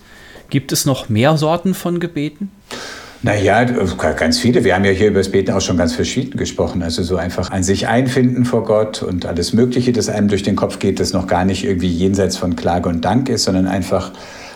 [0.49, 2.51] Gibt es noch mehr Sorten von Gebeten?
[3.23, 4.63] Naja, ganz viele.
[4.63, 6.83] Wir haben ja hier über das Beten auch schon ganz verschieden gesprochen.
[6.83, 10.55] Also so einfach an sich einfinden vor Gott und alles Mögliche, das einem durch den
[10.55, 14.11] Kopf geht, das noch gar nicht irgendwie jenseits von Klage und Dank ist, sondern einfach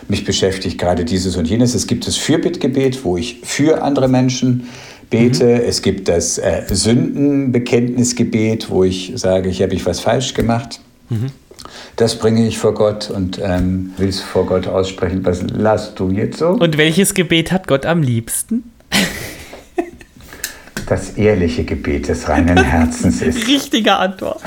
[0.08, 1.74] mich beschäftigt gerade dieses und jenes.
[1.74, 4.68] Es gibt das Fürbittgebet, wo ich für andere Menschen
[5.10, 5.44] bete.
[5.44, 5.68] Mhm.
[5.68, 10.80] Es gibt das äh, Sündenbekenntnisgebet, wo ich sage, hier habe ich was falsch gemacht.
[11.10, 11.30] Mhm.
[11.96, 15.24] Das bringe ich vor Gott und ähm, will es vor Gott aussprechen.
[15.24, 16.50] Was lasst du jetzt so?
[16.50, 18.64] Und welches Gebet hat Gott am liebsten?
[20.86, 23.46] Das ehrliche Gebet des reinen Herzens ist.
[23.48, 24.40] Richtige Antwort.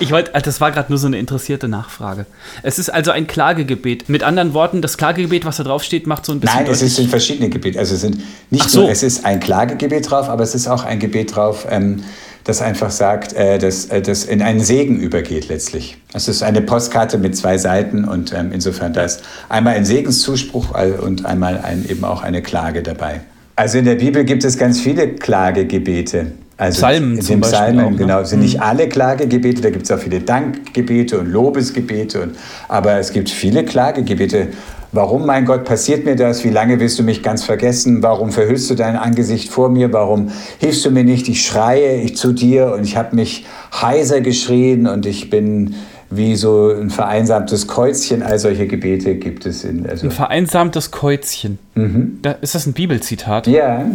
[0.00, 2.26] Ich wollte, also das war gerade nur so eine interessierte Nachfrage.
[2.62, 4.08] Es ist also ein Klagegebet.
[4.08, 6.64] Mit anderen Worten, das Klagegebet, was da drauf steht, macht so ein bisschen.
[6.64, 7.78] Nein, es sind verschiedene Gebete.
[7.78, 8.20] Also es sind
[8.50, 8.82] nicht so.
[8.82, 12.02] nur, es ist ein Klagegebet drauf, aber es ist auch ein Gebet drauf, ähm,
[12.44, 15.96] das einfach sagt, äh, dass äh, das in einen Segen übergeht letztlich.
[16.12, 20.74] Es ist eine Postkarte mit zwei Seiten und ähm, insofern da ist einmal ein Segenszuspruch
[21.02, 23.20] und einmal ein, eben auch eine Klage dabei.
[23.54, 26.32] Also in der Bibel gibt es ganz viele Klagegebete.
[26.56, 27.96] Also Psalmen in den Psalmen, auch, ne?
[27.96, 28.62] genau, sind nicht mhm.
[28.62, 32.36] alle Klagegebete, da gibt es auch viele Dankgebete und Lobesgebete, und,
[32.68, 34.48] aber es gibt viele Klagegebete.
[34.94, 36.44] Warum, mein Gott, passiert mir das?
[36.44, 38.02] Wie lange willst du mich ganz vergessen?
[38.02, 39.90] Warum verhüllst du dein Angesicht vor mir?
[39.90, 41.30] Warum hilfst du mir nicht?
[41.30, 45.76] Ich schreie ich zu dir und ich habe mich heiser geschrien und ich bin
[46.10, 48.22] wie so ein vereinsamtes Kreuzchen.
[48.22, 49.88] All solche Gebete gibt es in.
[49.88, 51.58] Also ein vereinsamtes Kreuzchen.
[51.74, 52.18] Mhm.
[52.20, 53.46] Da, ist das ein Bibelzitat?
[53.46, 53.86] Ja.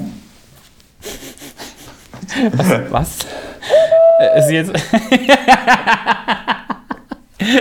[2.54, 2.70] was?
[2.90, 3.20] was?
[4.20, 4.72] Äh, jetzt.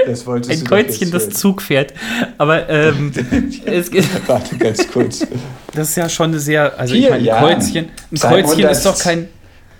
[0.06, 1.92] Das wolltest ein Kreuzchen, das Zug fährt.
[2.38, 3.12] Aber ähm,
[3.64, 4.04] es geht.
[4.26, 5.26] Warte ganz kurz.
[5.74, 6.78] Das ist ja schon sehr.
[6.78, 7.38] Also, Hier, ich meine, ein ja.
[7.40, 7.84] Kreuzchen.
[7.86, 9.28] Ein Psalm Kreuzchen 100, ist doch kein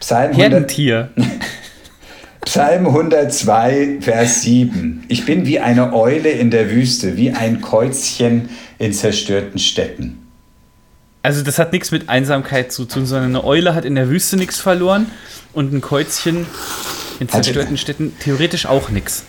[0.01, 1.11] Psalm Herdentier.
[2.45, 5.05] Psalm 102, Vers 7.
[5.09, 10.23] Ich bin wie eine Eule in der Wüste, wie ein Kreuzchen in zerstörten Städten.
[11.23, 14.37] Also, das hat nichts mit Einsamkeit zu tun, sondern eine Eule hat in der Wüste
[14.37, 15.11] nichts verloren
[15.53, 16.47] und ein Kreuzchen
[17.19, 19.25] in zerstörten Städten theoretisch auch nichts.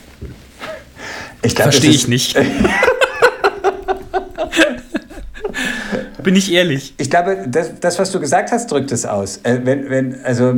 [1.56, 2.38] Verstehe ich nicht.
[6.24, 6.94] Bin ich ehrlich.
[6.98, 9.40] Ich glaube, das, das, was du gesagt hast, drückt es aus.
[9.44, 10.54] Äh, wenn, wenn, also,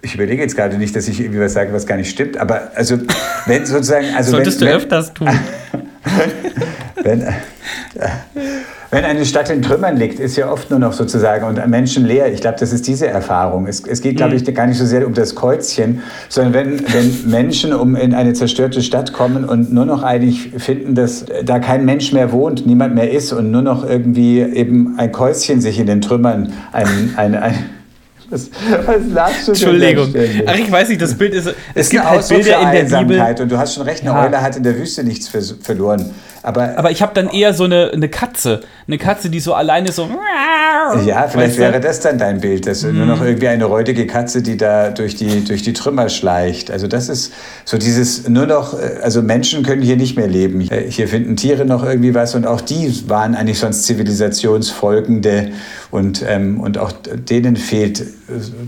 [0.00, 2.70] ich überlege jetzt gerade nicht, dass ich irgendwie was sage, was gar nicht stimmt, aber
[2.74, 2.98] also,
[3.46, 4.14] wenn sozusagen.
[4.14, 5.28] Also Solltest wenn, du öfters tun.
[7.02, 7.22] wenn,
[8.94, 12.32] Wenn eine Stadt in Trümmern liegt, ist ja oft nur noch sozusagen und Menschen leer.
[12.32, 13.66] Ich glaube, das ist diese Erfahrung.
[13.66, 17.28] Es, es geht, glaube ich, gar nicht so sehr um das Kreuzchen, sondern wenn, wenn
[17.28, 21.84] Menschen um in eine zerstörte Stadt kommen und nur noch eigentlich finden, dass da kein
[21.84, 25.86] Mensch mehr wohnt, niemand mehr ist und nur noch irgendwie eben ein Käuschen sich in
[25.86, 27.54] den Trümmern ein, ein, ein
[28.30, 28.48] was,
[28.86, 30.14] was lachst du Entschuldigung.
[30.46, 31.48] Ach, ich weiß nicht, das Bild ist.
[31.48, 33.42] Es, es gibt halt Bilder in der Bibel.
[33.42, 34.24] Und du hast schon recht, eine ja.
[34.24, 35.28] Eule hat in der Wüste nichts
[35.62, 36.12] verloren.
[36.44, 38.60] Aber, aber ich habe dann eher so eine, eine Katze.
[38.86, 40.08] Eine Katze, die so alleine so.
[41.06, 42.66] Ja, vielleicht wäre das dann dein Bild.
[42.66, 42.96] Das ist mm.
[42.98, 43.28] nur noch mhm.
[43.28, 46.70] irgendwie eine räudige Katze, die da durch die, durch die Trümmer schleicht.
[46.70, 47.32] Also, das ist
[47.64, 48.76] so dieses nur noch.
[49.02, 50.60] Also, Menschen können hier nicht mehr leben.
[50.60, 52.34] Hier finden Tiere noch irgendwie was.
[52.34, 55.52] Und auch die waren eigentlich sonst Zivilisationsfolgende.
[55.90, 58.04] Und, ähm, und auch denen fehlt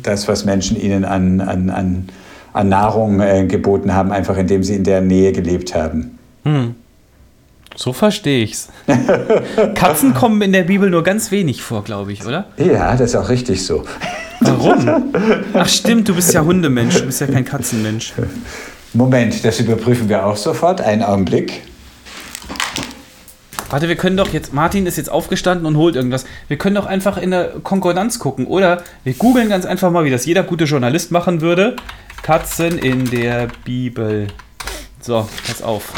[0.03, 2.09] das, was Menschen ihnen an, an, an,
[2.55, 6.19] an Nahrung äh, geboten haben, einfach indem sie in der Nähe gelebt haben.
[6.45, 6.75] Hm.
[7.77, 8.69] So verstehe ich's.
[9.75, 12.47] Katzen kommen in der Bibel nur ganz wenig vor, glaube ich, oder?
[12.57, 13.85] Ja, das ist auch richtig so.
[14.41, 15.13] Warum?
[15.55, 18.15] Ach stimmt, du bist ja Hundemensch, du bist ja kein Katzenmensch.
[18.95, 20.81] Moment, das überprüfen wir auch sofort.
[20.81, 21.63] Einen Augenblick.
[23.69, 26.25] Warte, wir können doch jetzt, Martin ist jetzt aufgestanden und holt irgendwas.
[26.49, 28.47] Wir können doch einfach in der Konkordanz gucken.
[28.47, 31.77] Oder wir googeln ganz einfach mal, wie das jeder gute Journalist machen würde.
[32.23, 34.29] Katzen in der Bibel.
[35.01, 35.93] So, pass auf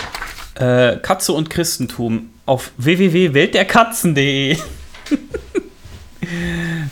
[0.58, 4.56] äh, Katze und Christentum auf www.weltderkatzen.de.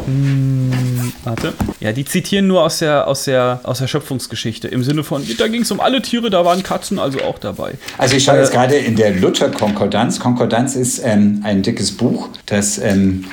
[0.05, 1.53] hm, warte.
[1.81, 4.69] Ja, die zitieren nur aus der, aus der, aus der Schöpfungsgeschichte.
[4.69, 7.75] Im Sinne von, da ging es um alle Tiere, da waren Katzen also auch dabei.
[7.99, 10.21] Also ich schaue äh, jetzt gerade in der Luther-Konkordanz.
[10.21, 13.25] Konkordanz ist ähm, ein dickes Buch, das ähm,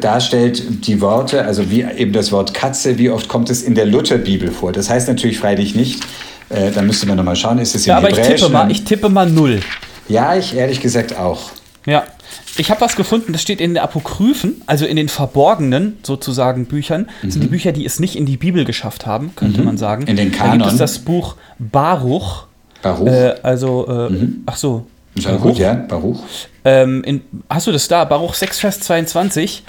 [0.00, 3.86] darstellt die Worte, also wie eben das Wort Katze, wie oft kommt es in der
[3.86, 4.72] Luther-Bibel vor.
[4.72, 6.02] Das heißt natürlich freilich nicht,
[6.50, 9.08] äh, da müsste man nochmal schauen, ist es ja, aber ich tippe, mal, ich tippe
[9.08, 9.60] mal null.
[10.08, 11.50] Ja, ich ehrlich gesagt auch.
[11.86, 12.04] Ja.
[12.56, 17.08] Ich habe was gefunden, das steht in den Apokryphen, also in den verborgenen sozusagen Büchern.
[17.22, 17.30] Mhm.
[17.30, 19.66] sind die Bücher, die es nicht in die Bibel geschafft haben, könnte mhm.
[19.66, 20.06] man sagen.
[20.06, 20.58] In den Kanon.
[20.60, 22.46] Da gibt es das Buch Baruch.
[22.82, 23.06] Baruch.
[23.06, 24.42] Äh, also, äh, mhm.
[24.46, 24.86] ach so.
[25.16, 26.22] Ja, gut, ja, Baruch.
[26.64, 28.04] Ähm, in, hast du das da?
[28.04, 29.64] Baruch 6, Vers 22.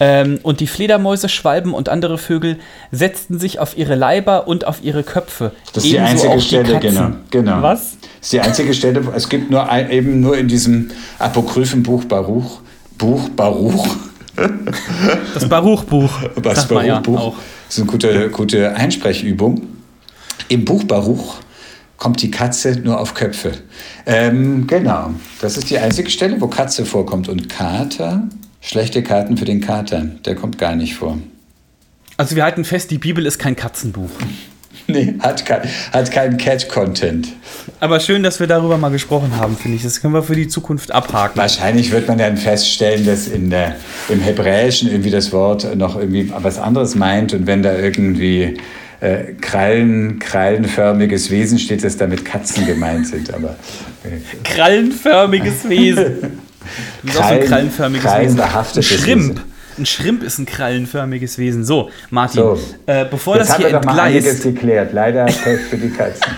[0.00, 2.58] Ähm, und die Fledermäuse, Schwalben und andere Vögel
[2.92, 5.52] setzten sich auf ihre Leiber und auf ihre Köpfe.
[5.72, 7.62] Das ist die einzige Stelle, die genau, genau.
[7.62, 7.96] Was?
[8.00, 12.60] Das ist die einzige Stelle, es gibt nur ein, eben nur in diesem Apokryphenbuch Baruch,
[12.96, 13.86] Buch Baruch.
[15.34, 16.10] Das Baruchbuch.
[16.42, 17.36] Das Baruchbuch.
[17.36, 19.66] Ja das ist eine gute, gute Einsprechübung.
[20.48, 21.36] Im Buch Baruch
[21.98, 23.52] kommt die Katze nur auf Köpfe.
[24.06, 25.10] Ähm, genau,
[25.42, 27.28] das ist die einzige Stelle, wo Katze vorkommt.
[27.28, 28.22] Und Kater
[28.68, 31.16] Schlechte Karten für den Kater, der kommt gar nicht vor.
[32.18, 34.10] Also wir halten fest, die Bibel ist kein Katzenbuch.
[34.86, 37.28] nee, hat, kein, hat keinen Cat-Content.
[37.80, 39.84] Aber schön, dass wir darüber mal gesprochen haben, finde ich.
[39.84, 41.38] Das können wir für die Zukunft abhaken.
[41.38, 43.76] Wahrscheinlich wird man dann feststellen, dass in der,
[44.10, 48.58] im Hebräischen irgendwie das Wort noch irgendwie was anderes meint und wenn da irgendwie
[49.00, 53.32] äh, Krallen, krallenförmiges Wesen steht, dass damit Katzen gemeint sind.
[53.32, 53.56] Aber,
[54.04, 54.18] äh.
[54.44, 56.42] Krallenförmiges Wesen.
[57.02, 58.40] Du bist auch so ein krallenförmiges Wesen.
[58.40, 59.40] Ein Schrimp.
[59.78, 61.64] Ein Schrimp ist ein krallenförmiges Wesen.
[61.64, 64.42] So, Martin, so, äh, bevor das hier entgleist.
[64.42, 64.92] geklärt.
[64.92, 66.32] Leider für die Katzen.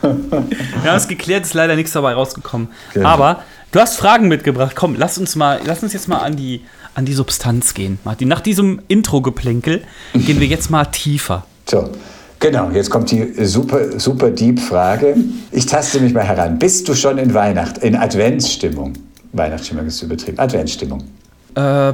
[0.02, 2.68] Wir haben es geklärt, ist leider nichts dabei rausgekommen.
[2.94, 3.08] Genau.
[3.08, 4.74] Aber du hast Fragen mitgebracht.
[4.74, 6.62] Komm, lass uns mal, lass uns jetzt mal an die,
[6.94, 8.28] an die Substanz gehen, Martin.
[8.28, 9.82] Nach diesem Intro-Geplänkel
[10.14, 11.44] gehen wir jetzt mal tiefer.
[11.68, 11.90] So.
[12.40, 15.16] Genau, jetzt kommt die super, super Deep-Frage.
[15.50, 16.58] Ich taste mich mal heran.
[16.58, 18.92] Bist du schon in Weihnacht, in Adventsstimmung?
[19.38, 20.38] Weihnachtsstimmung ist übertrieben.
[20.38, 21.04] Adventsstimmung.
[21.54, 21.92] Äh,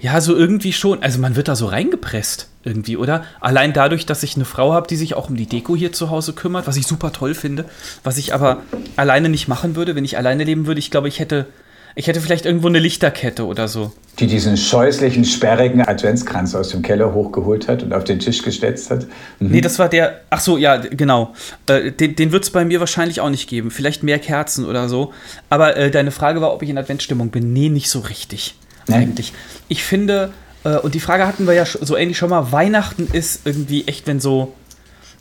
[0.00, 1.02] ja, so irgendwie schon.
[1.02, 3.24] Also man wird da so reingepresst irgendwie, oder?
[3.40, 6.10] Allein dadurch, dass ich eine Frau habe, die sich auch um die Deko hier zu
[6.10, 7.64] Hause kümmert, was ich super toll finde,
[8.04, 8.62] was ich aber
[8.96, 10.78] alleine nicht machen würde, wenn ich alleine leben würde.
[10.78, 11.46] Ich glaube, ich hätte
[11.94, 13.92] ich hätte vielleicht irgendwo eine Lichterkette oder so.
[14.18, 18.90] Die diesen scheußlichen, sperrigen Adventskranz aus dem Keller hochgeholt hat und auf den Tisch gesetzt
[18.90, 19.06] hat.
[19.38, 19.50] Mhm.
[19.50, 20.20] Nee, das war der.
[20.30, 21.34] Ach so, ja, genau.
[21.66, 23.70] Äh, den den wird es bei mir wahrscheinlich auch nicht geben.
[23.70, 25.12] Vielleicht mehr Kerzen oder so.
[25.48, 27.52] Aber äh, deine Frage war, ob ich in Adventsstimmung bin.
[27.52, 28.54] Nee, nicht so richtig.
[28.86, 28.96] Nee.
[28.96, 29.32] Eigentlich.
[29.68, 30.32] Ich finde,
[30.64, 34.06] äh, und die Frage hatten wir ja so ähnlich schon mal: Weihnachten ist irgendwie echt,
[34.06, 34.52] wenn so.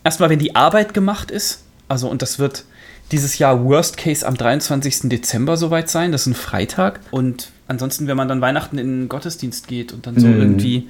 [0.03, 1.63] Erstmal, wenn die Arbeit gemacht ist.
[1.87, 2.63] Also, und das wird
[3.11, 5.09] dieses Jahr Worst Case am 23.
[5.09, 6.11] Dezember soweit sein.
[6.11, 6.99] Das ist ein Freitag.
[7.11, 10.39] Und ansonsten, wenn man dann Weihnachten in den Gottesdienst geht und dann so mhm.
[10.39, 10.89] irgendwie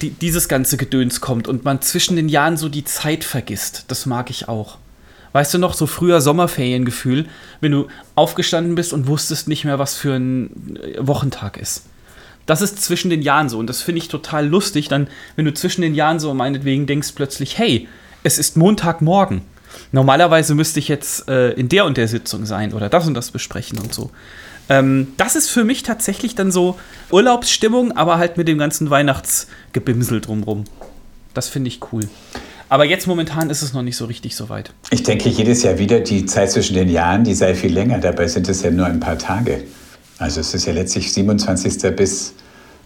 [0.00, 4.06] die, dieses ganze Gedöns kommt und man zwischen den Jahren so die Zeit vergisst, das
[4.06, 4.78] mag ich auch.
[5.32, 7.26] Weißt du noch, so früher Sommerferiengefühl,
[7.60, 11.82] wenn du aufgestanden bist und wusstest nicht mehr, was für ein Wochentag ist.
[12.46, 15.52] Das ist zwischen den Jahren so und das finde ich total lustig, dann, wenn du
[15.52, 17.88] zwischen den Jahren so meinetwegen denkst plötzlich, hey,
[18.22, 19.42] es ist Montagmorgen
[19.92, 23.30] normalerweise müsste ich jetzt äh, in der und der Sitzung sein oder das und das
[23.30, 24.10] besprechen und so.
[24.68, 26.78] Ähm, das ist für mich tatsächlich dann so
[27.10, 30.64] Urlaubsstimmung, aber halt mit dem ganzen Weihnachtsgebimsel drumrum.
[31.34, 32.08] Das finde ich cool.
[32.68, 34.72] Aber jetzt momentan ist es noch nicht so richtig so weit.
[34.90, 37.98] Ich denke jedes Jahr wieder, die Zeit zwischen den Jahren, die sei viel länger.
[37.98, 39.62] Dabei sind es ja nur ein paar Tage.
[40.18, 41.94] Also es ist ja letztlich 27.
[41.94, 42.34] bis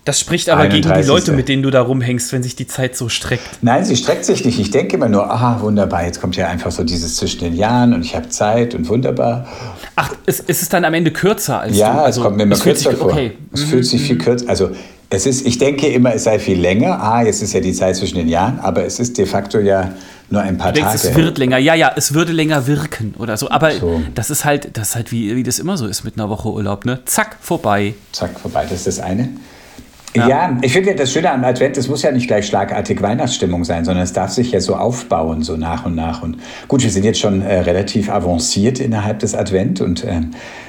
[0.04, 0.82] das spricht aber 31.
[0.82, 3.62] gegen die Leute, mit denen du da rumhängst, wenn sich die Zeit so streckt.
[3.62, 4.58] Nein, sie streckt sich nicht.
[4.58, 7.92] Ich denke immer nur, aha, wunderbar, jetzt kommt ja einfach so dieses zwischen den Jahren
[7.92, 9.46] und ich habe Zeit und wunderbar.
[9.96, 11.96] Ach, ist, ist es dann am Ende kürzer als ja, du?
[11.98, 13.12] Ja, also, es kommt mir immer kürzer sich, vor.
[13.12, 13.32] Okay.
[13.52, 13.66] Es mhm.
[13.66, 14.20] fühlt sich viel mhm.
[14.20, 14.48] kürzer.
[14.48, 14.70] Also
[15.10, 17.02] es ist, ich denke immer, es sei viel länger.
[17.02, 19.92] Ah, jetzt ist ja die Zeit zwischen den Jahren, aber es ist de facto ja
[20.30, 21.08] nur ein paar du denkst, Tage.
[21.08, 23.50] Es wird länger, ja, ja, es würde länger wirken oder so.
[23.50, 24.00] Aber so.
[24.14, 26.48] das ist halt, das ist halt wie, wie das immer so ist mit einer Woche
[26.48, 27.00] Urlaub, ne?
[27.04, 27.94] Zack, vorbei.
[28.12, 29.28] Zack, vorbei, das ist das eine.
[30.14, 33.00] Ja, ja ich finde ja das Schöne am Advent, es muss ja nicht gleich schlagartig
[33.00, 36.22] Weihnachtsstimmung sein, sondern es darf sich ja so aufbauen, so nach und nach.
[36.22, 36.38] Und
[36.68, 40.20] gut, wir sind jetzt schon äh, relativ avanciert innerhalb des Advent und äh,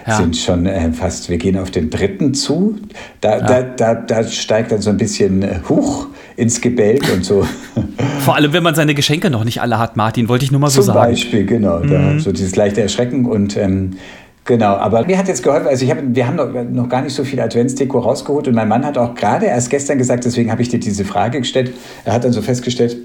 [0.08, 0.18] ja.
[0.18, 2.78] sind schon äh, fast, wir gehen auf den dritten zu.
[3.20, 3.46] Da, ja.
[3.46, 7.46] da, da, da steigt dann so ein bisschen äh, Huch ins Gebälk und so.
[8.20, 10.70] Vor allem, wenn man seine Geschenke noch nicht alle hat, Martin, wollte ich nur mal
[10.70, 11.00] so Zum sagen.
[11.00, 11.80] Zum Beispiel, genau.
[11.80, 11.90] Mhm.
[11.90, 13.92] Da, so dieses leichte Erschrecken und ähm,
[14.46, 17.14] Genau, aber mir hat jetzt geholfen, also ich hab, wir haben noch, noch gar nicht
[17.14, 20.64] so viel Adventsdeko rausgeholt und mein Mann hat auch gerade erst gestern gesagt, deswegen habe
[20.64, 21.74] ich dir diese Frage gestellt.
[22.06, 22.98] Er hat dann so festgestellt,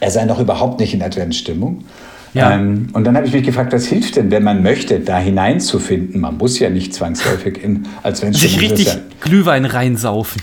[0.00, 1.84] er sei noch überhaupt nicht in Adventsstimmung.
[2.32, 2.52] Ja.
[2.52, 6.20] Ähm, und dann habe ich mich gefragt, was hilft denn, wenn man möchte, da hineinzufinden?
[6.20, 9.00] Man muss ja nicht zwangsläufig in Adventsstimmung Sich richtig sein.
[9.20, 10.40] Glühwein reinsaufen.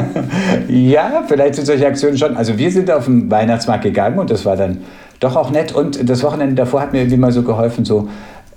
[0.68, 2.36] ja, vielleicht sind solche Aktionen schon.
[2.36, 4.78] Also wir sind auf den Weihnachtsmarkt gegangen und das war dann
[5.20, 5.72] doch auch nett.
[5.72, 8.08] Und das Wochenende davor hat mir irgendwie mal so geholfen, so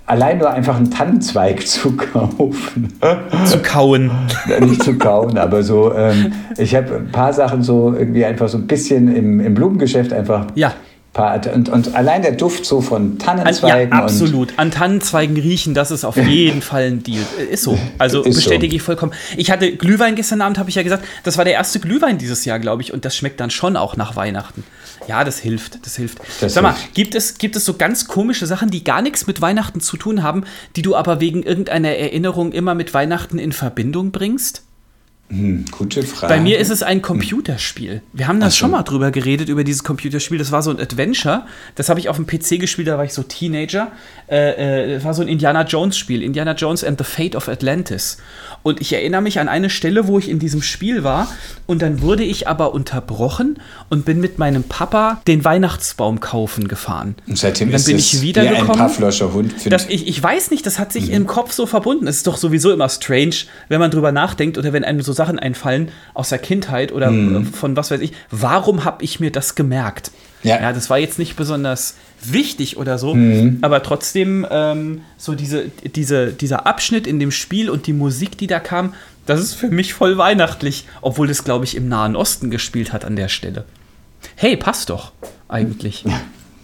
[0.06, 2.92] allein nur einfach einen Tannenzweig zu kaufen.
[3.46, 4.10] Zu kauen.
[4.60, 8.58] Nicht zu kauen, aber so, ähm, ich habe ein paar Sachen so irgendwie einfach so
[8.58, 10.46] ein bisschen im, im Blumengeschäft einfach.
[10.54, 10.72] Ja.
[11.14, 13.92] Und, und allein der Duft so von Tannenzweigen.
[13.92, 14.54] An, ja, absolut.
[14.56, 17.20] An Tannenzweigen riechen, das ist auf jeden Fall ein Deal.
[17.38, 17.78] Äh, ist so.
[17.98, 18.76] Also ist bestätige so.
[18.76, 19.12] ich vollkommen.
[19.36, 21.04] Ich hatte Glühwein gestern Abend, habe ich ja gesagt.
[21.22, 22.94] Das war der erste Glühwein dieses Jahr, glaube ich.
[22.94, 24.64] Und das schmeckt dann schon auch nach Weihnachten.
[25.08, 25.84] Ja, das hilft.
[25.84, 26.20] Das hilft.
[26.40, 26.94] Das Sag mal, hilft.
[26.94, 30.22] Gibt, es, gibt es so ganz komische Sachen, die gar nichts mit Weihnachten zu tun
[30.22, 30.44] haben,
[30.76, 34.62] die du aber wegen irgendeiner Erinnerung immer mit Weihnachten in Verbindung bringst?
[35.32, 36.34] Hm, gute Frage.
[36.34, 38.02] Bei mir ist es ein Computerspiel.
[38.12, 40.36] Wir haben da schon mal drüber geredet, über dieses Computerspiel.
[40.36, 41.46] Das war so ein Adventure.
[41.74, 43.92] Das habe ich auf dem PC gespielt, da war ich so Teenager.
[44.30, 46.22] Äh, äh, das war so ein Indiana Jones-Spiel.
[46.22, 48.18] Indiana Jones and the Fate of Atlantis.
[48.62, 51.28] Und ich erinnere mich an eine Stelle, wo ich in diesem Spiel war.
[51.66, 53.58] Und dann wurde ich aber unterbrochen
[53.88, 57.14] und bin mit meinem Papa den Weihnachtsbaum kaufen gefahren.
[57.26, 58.72] Und seitdem und dann ist bin ich wiedergekommen.
[58.72, 59.54] Ein Pavloscher Hund.
[59.64, 61.14] Das, ich, ich weiß nicht, das hat sich mhm.
[61.14, 62.06] im Kopf so verbunden.
[62.06, 63.34] Es ist doch sowieso immer strange,
[63.68, 67.46] wenn man drüber nachdenkt oder wenn einem so Sachen einfallen aus der Kindheit oder mhm.
[67.46, 68.12] von was weiß ich.
[68.30, 70.10] Warum habe ich mir das gemerkt?
[70.42, 70.60] Ja.
[70.60, 73.58] ja, das war jetzt nicht besonders wichtig oder so, mhm.
[73.62, 78.48] aber trotzdem ähm, so diese, diese, dieser Abschnitt in dem Spiel und die Musik, die
[78.48, 78.94] da kam,
[79.24, 83.04] das ist für mich voll weihnachtlich, obwohl das, glaube ich, im Nahen Osten gespielt hat
[83.04, 83.64] an der Stelle.
[84.34, 85.12] Hey, passt doch
[85.48, 86.02] eigentlich.
[86.04, 86.20] Ja,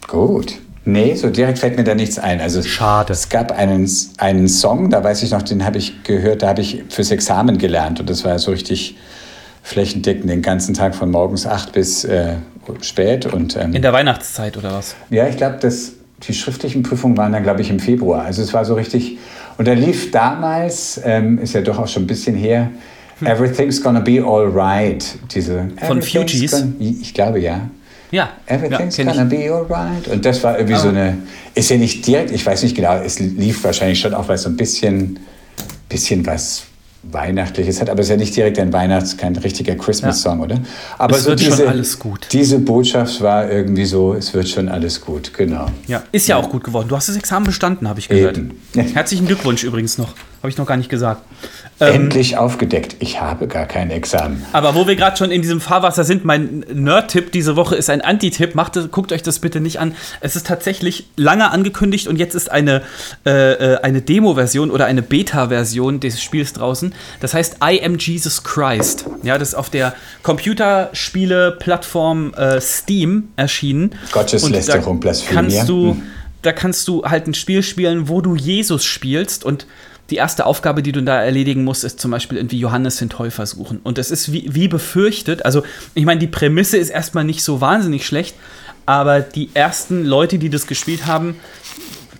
[0.07, 0.55] gut.
[0.91, 2.41] Nee, so direkt fällt mir da nichts ein.
[2.41, 3.13] Also Schade.
[3.13, 6.61] Es gab einen, einen Song, da weiß ich noch, den habe ich gehört, da habe
[6.61, 8.97] ich fürs Examen gelernt und das war so richtig
[9.61, 12.35] flächendeckend den ganzen Tag von morgens acht bis äh,
[12.81, 13.25] spät.
[13.25, 14.95] Und, ähm, In der Weihnachtszeit oder was?
[15.09, 18.23] Ja, ich glaube, die schriftlichen Prüfungen waren dann, glaube ich, im Februar.
[18.23, 19.17] Also es war so richtig.
[19.57, 22.71] Und da lief damals, ähm, ist ja doch auch schon ein bisschen her,
[23.19, 23.27] hm.
[23.27, 25.17] Everything's Gonna Be Alright.
[25.33, 26.65] Diese Von Fugees?
[26.79, 27.69] Ich glaube, ja.
[28.11, 28.29] Ja.
[28.45, 30.07] Everything's ja, gonna be alright.
[30.07, 30.81] Und das war irgendwie oh.
[30.81, 31.17] so eine,
[31.53, 34.49] ist ja nicht direkt, ich weiß nicht genau, es lief wahrscheinlich schon auch, weil so
[34.49, 35.19] ein bisschen,
[35.87, 36.63] bisschen was
[37.03, 40.45] Weihnachtliches hat, aber es ist ja nicht direkt ein Weihnachts-, kein richtiger Christmas-Song, ja.
[40.45, 40.59] oder?
[40.97, 42.27] Aber es so wird diese, schon alles gut.
[42.31, 45.67] Diese Botschaft war irgendwie so, es wird schon alles gut, genau.
[45.87, 46.43] Ja, ist ja, ja.
[46.43, 46.89] auch gut geworden.
[46.89, 48.37] Du hast das Examen bestanden, habe ich gehört.
[48.37, 48.61] Eben.
[48.73, 51.21] Herzlichen Glückwunsch übrigens noch, habe ich noch gar nicht gesagt.
[51.81, 52.95] Ähm, Endlich aufgedeckt.
[52.99, 54.45] Ich habe gar kein Examen.
[54.53, 58.01] Aber wo wir gerade schon in diesem Fahrwasser sind, mein Nerd-Tipp diese Woche ist ein
[58.01, 58.53] Anti-Tipp.
[58.91, 59.95] guckt euch das bitte nicht an.
[60.21, 62.83] Es ist tatsächlich lange angekündigt und jetzt ist eine,
[63.25, 66.93] äh, äh eine Demo-Version oder eine Beta-Version des Spiels draußen.
[67.19, 69.05] Das heißt I Am Jesus Christ.
[69.23, 73.91] Ja, das ist auf der Computerspiele-Plattform äh, Steam erschienen.
[74.11, 75.35] Gotteslästerung, Blasphemie.
[75.35, 76.03] Kannst du, hm.
[76.41, 79.67] Da kannst du halt ein Spiel spielen, wo du Jesus spielst und
[80.09, 83.45] die erste Aufgabe, die du da erledigen musst, ist zum Beispiel irgendwie Johannes den Täufer
[83.45, 83.79] suchen.
[83.83, 85.45] Und das ist wie, wie befürchtet.
[85.45, 88.35] Also, ich meine, die Prämisse ist erstmal nicht so wahnsinnig schlecht,
[88.85, 91.35] aber die ersten Leute, die das gespielt haben,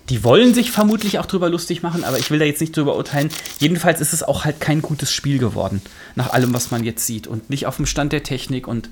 [0.08, 2.96] die wollen sich vermutlich auch drüber lustig machen, aber ich will da jetzt nicht drüber
[2.96, 3.30] urteilen.
[3.60, 5.80] Jedenfalls ist es auch halt kein gutes Spiel geworden,
[6.16, 7.28] nach allem, was man jetzt sieht.
[7.28, 8.90] Und nicht auf dem Stand der Technik und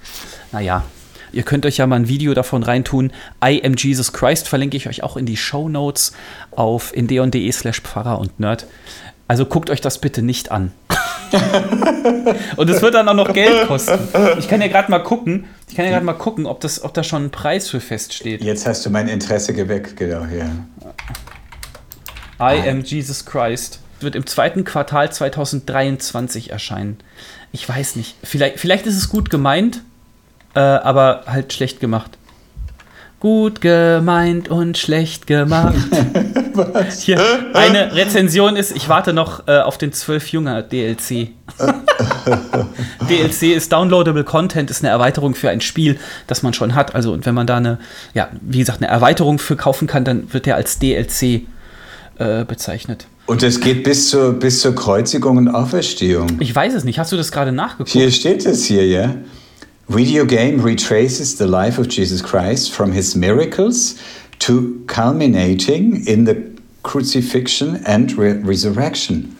[0.52, 0.84] naja,
[1.32, 3.12] Ihr könnt euch ja mal ein Video davon reintun.
[3.44, 6.12] I am Jesus Christ verlinke ich euch auch in die Show Notes
[6.50, 8.66] auf indeon.de slash Pfarrer und Nerd.
[9.26, 10.72] Also guckt euch das bitte nicht an.
[12.56, 13.98] und es wird dann auch noch Geld kosten.
[14.38, 16.94] Ich kann ja gerade mal gucken, ich kann ja gerade mal gucken, ob, das, ob
[16.94, 18.42] da schon ein Preis für feststeht.
[18.42, 20.46] Jetzt hast du mein Interesse geweckt, genau, ja.
[22.40, 26.98] I am Jesus Christ wird im zweiten Quartal 2023 erscheinen.
[27.52, 28.16] Ich weiß nicht.
[28.22, 29.82] Vielleicht, vielleicht ist es gut gemeint,
[30.54, 32.18] äh, aber halt schlecht gemacht.
[33.20, 35.74] Gut gemeint und schlecht gemacht.
[37.00, 37.20] Hier,
[37.52, 41.30] eine Rezension ist, ich warte noch äh, auf den 12 Junger DLC.
[43.08, 46.94] DLC ist Downloadable Content, ist eine Erweiterung für ein Spiel, das man schon hat.
[46.94, 47.78] Also, und wenn man da eine,
[48.14, 51.42] ja, wie gesagt, eine Erweiterung für kaufen kann, dann wird der als DLC
[52.18, 53.08] äh, bezeichnet.
[53.26, 56.38] Und es geht bis zur, bis zur Kreuzigung und Auferstehung.
[56.40, 56.98] Ich weiß es nicht.
[56.98, 57.90] Hast du das gerade nachgeguckt?
[57.90, 59.14] Hier steht es hier, ja.
[59.88, 63.96] Video game retraces the life of Jesus Christ from his miracles
[64.40, 66.36] to culminating in the
[66.82, 69.36] crucifixion and re resurrection.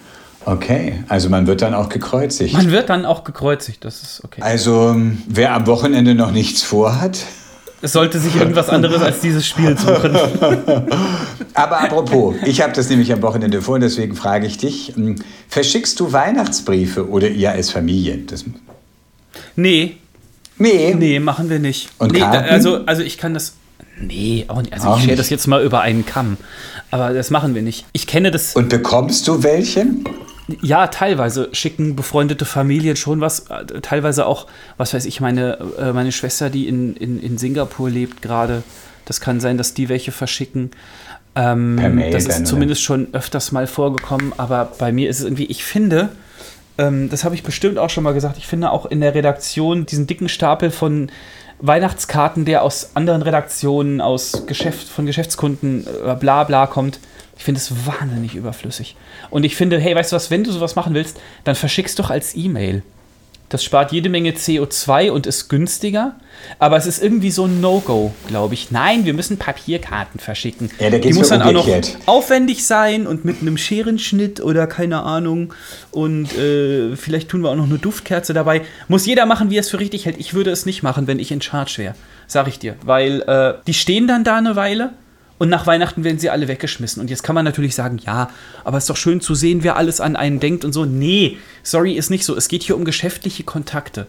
[0.46, 2.55] Okay, also man wird dann auch gekreuzigt.
[2.55, 4.40] Man wird dann auch gekreuzigt, das ist okay.
[4.40, 4.96] Also
[5.26, 7.18] wer am Wochenende noch nichts vorhat,
[7.80, 10.16] es sollte sich irgendwas anderes als dieses Spiel suchen.
[11.55, 15.16] Aber apropos, ich habe das nämlich am Wochenende vor und deswegen frage ich dich, hm,
[15.49, 18.18] verschickst du Weihnachtsbriefe oder ihr als Familie?
[18.18, 18.44] Das
[19.55, 19.99] nee.
[20.59, 20.94] Nee.
[20.94, 21.90] Nee, machen wir nicht.
[21.98, 22.48] Und nee, Karten?
[22.48, 23.54] also, also ich kann das.
[24.00, 24.72] Nee, auch nicht.
[24.72, 25.18] Also Auch ich nicht.
[25.18, 26.36] das jetzt mal über einen Kamm.
[26.90, 27.84] Aber das machen wir nicht.
[27.92, 28.54] Ich kenne das.
[28.54, 29.86] Und bekommst du welche?
[30.62, 33.46] Ja, teilweise schicken befreundete Familien schon was.
[33.50, 34.46] äh, Teilweise auch,
[34.76, 38.62] was weiß ich, meine, äh, meine Schwester, die in, in, in Singapur lebt gerade.
[39.04, 40.70] Das kann sein, dass die welche verschicken.
[41.34, 45.24] Ähm, Per Mail das ist zumindest schon öfters mal vorgekommen, aber bei mir ist es
[45.24, 46.09] irgendwie, ich finde,
[46.78, 49.84] ähm, das habe ich bestimmt auch schon mal gesagt, ich finde auch in der Redaktion
[49.84, 51.10] diesen dicken Stapel von
[51.60, 57.00] Weihnachtskarten, der aus anderen Redaktionen, aus Geschäft, von Geschäftskunden, äh, bla bla kommt,
[57.36, 58.96] ich finde es wahnsinnig überflüssig.
[59.30, 62.10] Und ich finde, hey, weißt du was, wenn du sowas machen willst, dann verschick's doch
[62.10, 62.82] als E-Mail.
[63.51, 66.16] Das spart jede Menge CO2 und ist günstiger,
[66.59, 68.70] aber es ist irgendwie so ein No-Go, glaube ich.
[68.70, 70.70] Nein, wir müssen Papierkarten verschicken.
[70.78, 71.96] Ja, da geht's Die muss dann auch noch umgekehrt.
[72.05, 75.55] aufwendig sein und mit einem Scherenschnitt oder keine Ahnung.
[75.92, 78.62] Und äh, vielleicht tun wir auch noch eine Duftkerze dabei.
[78.88, 80.18] Muss jeder machen, wie er es für richtig hält.
[80.18, 81.94] Ich würde es nicht machen, wenn ich in Charge wäre.
[82.26, 82.76] Sag ich dir.
[82.84, 84.90] Weil äh, die stehen dann da eine Weile
[85.39, 87.01] und nach Weihnachten werden sie alle weggeschmissen.
[87.01, 88.30] Und jetzt kann man natürlich sagen, ja,
[88.64, 90.84] aber es ist doch schön zu sehen, wer alles an einen denkt und so.
[90.84, 92.36] Nee, sorry, ist nicht so.
[92.36, 94.07] Es geht hier um geschäftliche Kontakte.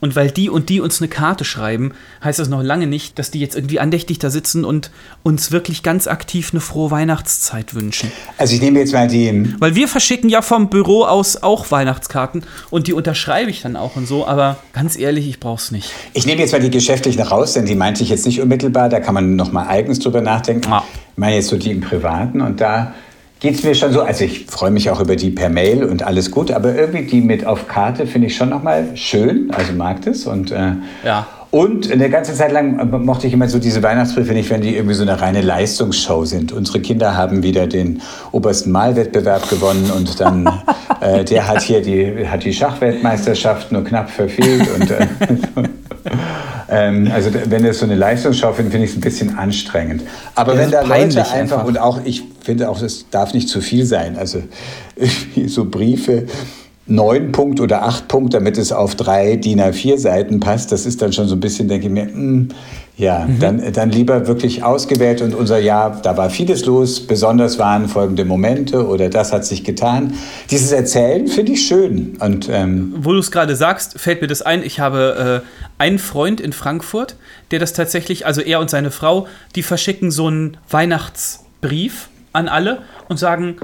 [0.00, 1.92] Und weil die und die uns eine Karte schreiben,
[2.24, 4.90] heißt das noch lange nicht, dass die jetzt irgendwie andächtig da sitzen und
[5.22, 8.10] uns wirklich ganz aktiv eine frohe Weihnachtszeit wünschen.
[8.38, 9.54] Also ich nehme jetzt mal die.
[9.58, 13.96] Weil wir verschicken ja vom Büro aus auch Weihnachtskarten und die unterschreibe ich dann auch
[13.96, 15.92] und so, aber ganz ehrlich, ich brauch's nicht.
[16.14, 18.88] Ich nehme jetzt mal die geschäftlichen raus, denn die meinte ich jetzt nicht unmittelbar.
[18.88, 20.70] Da kann man noch mal eigens drüber nachdenken.
[20.70, 20.82] Ja.
[21.12, 22.94] Ich meine jetzt so die im Privaten und da
[23.40, 24.02] geht es mir schon so.
[24.02, 27.20] Also ich freue mich auch über die per Mail und alles gut, aber irgendwie die
[27.20, 29.50] mit auf Karte finde ich schon noch mal schön.
[29.50, 30.72] Also mag das und äh,
[31.02, 31.26] Ja.
[31.50, 34.94] Und eine ganze Zeit lang mochte ich immer so diese Weihnachtsbriefe nicht, wenn die irgendwie
[34.94, 36.52] so eine reine Leistungsshow sind.
[36.52, 40.46] Unsere Kinder haben wieder den obersten Malwettbewerb gewonnen und dann
[41.00, 44.68] äh, der hat hier die, hat die Schachweltmeisterschaft nur knapp verfehlt.
[44.78, 45.06] Und, äh,
[46.70, 50.02] ähm, also wenn das so eine Leistungsschau finde, finde ich es ein bisschen anstrengend.
[50.36, 51.64] Aber Ja, wenn das da Leute einfach, einfach.
[51.64, 54.16] und auch ich finde auch, es darf nicht zu viel sein.
[54.16, 54.40] Also
[55.46, 56.26] so Briefe
[56.86, 61.00] neun Punkt oder acht Punkt, damit es auf drei DIN A4 Seiten passt, das ist
[61.00, 62.48] dann schon so ein bisschen, denke ich mir, hm,
[62.96, 63.38] ja, Mhm.
[63.38, 68.24] dann, dann lieber wirklich ausgewählt und unser Jahr, da war vieles los, besonders waren folgende
[68.24, 70.14] Momente oder das hat sich getan.
[70.50, 74.42] Dieses Erzählen finde ich schön und ähm, Wo du es gerade sagst, fällt mir das
[74.42, 74.62] ein.
[74.64, 75.46] Ich habe äh,
[75.78, 77.14] einen Freund in Frankfurt,
[77.52, 82.82] der das tatsächlich, also er und seine Frau, die verschicken so einen Weihnachtsbrief an alle
[83.08, 83.56] und sagen,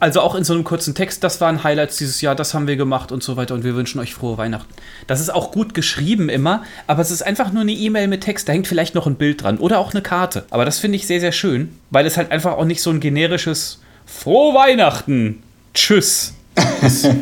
[0.00, 2.76] also auch in so einem kurzen Text, das waren Highlights dieses Jahr, das haben wir
[2.76, 4.72] gemacht und so weiter und wir wünschen euch frohe Weihnachten.
[5.06, 8.48] Das ist auch gut geschrieben immer, aber es ist einfach nur eine E-Mail mit Text,
[8.48, 10.44] da hängt vielleicht noch ein Bild dran oder auch eine Karte.
[10.50, 13.00] Aber das finde ich sehr, sehr schön, weil es halt einfach auch nicht so ein
[13.00, 15.42] generisches Frohe Weihnachten,
[15.74, 16.34] Tschüss.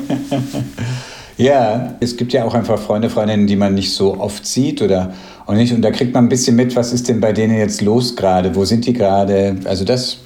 [1.36, 5.12] Ja, es gibt ja auch einfach Freunde, Freundinnen, die man nicht so oft sieht oder
[5.46, 5.72] auch nicht.
[5.72, 8.54] Und da kriegt man ein bisschen mit, was ist denn bei denen jetzt los gerade?
[8.54, 9.56] Wo sind die gerade?
[9.64, 10.18] Also das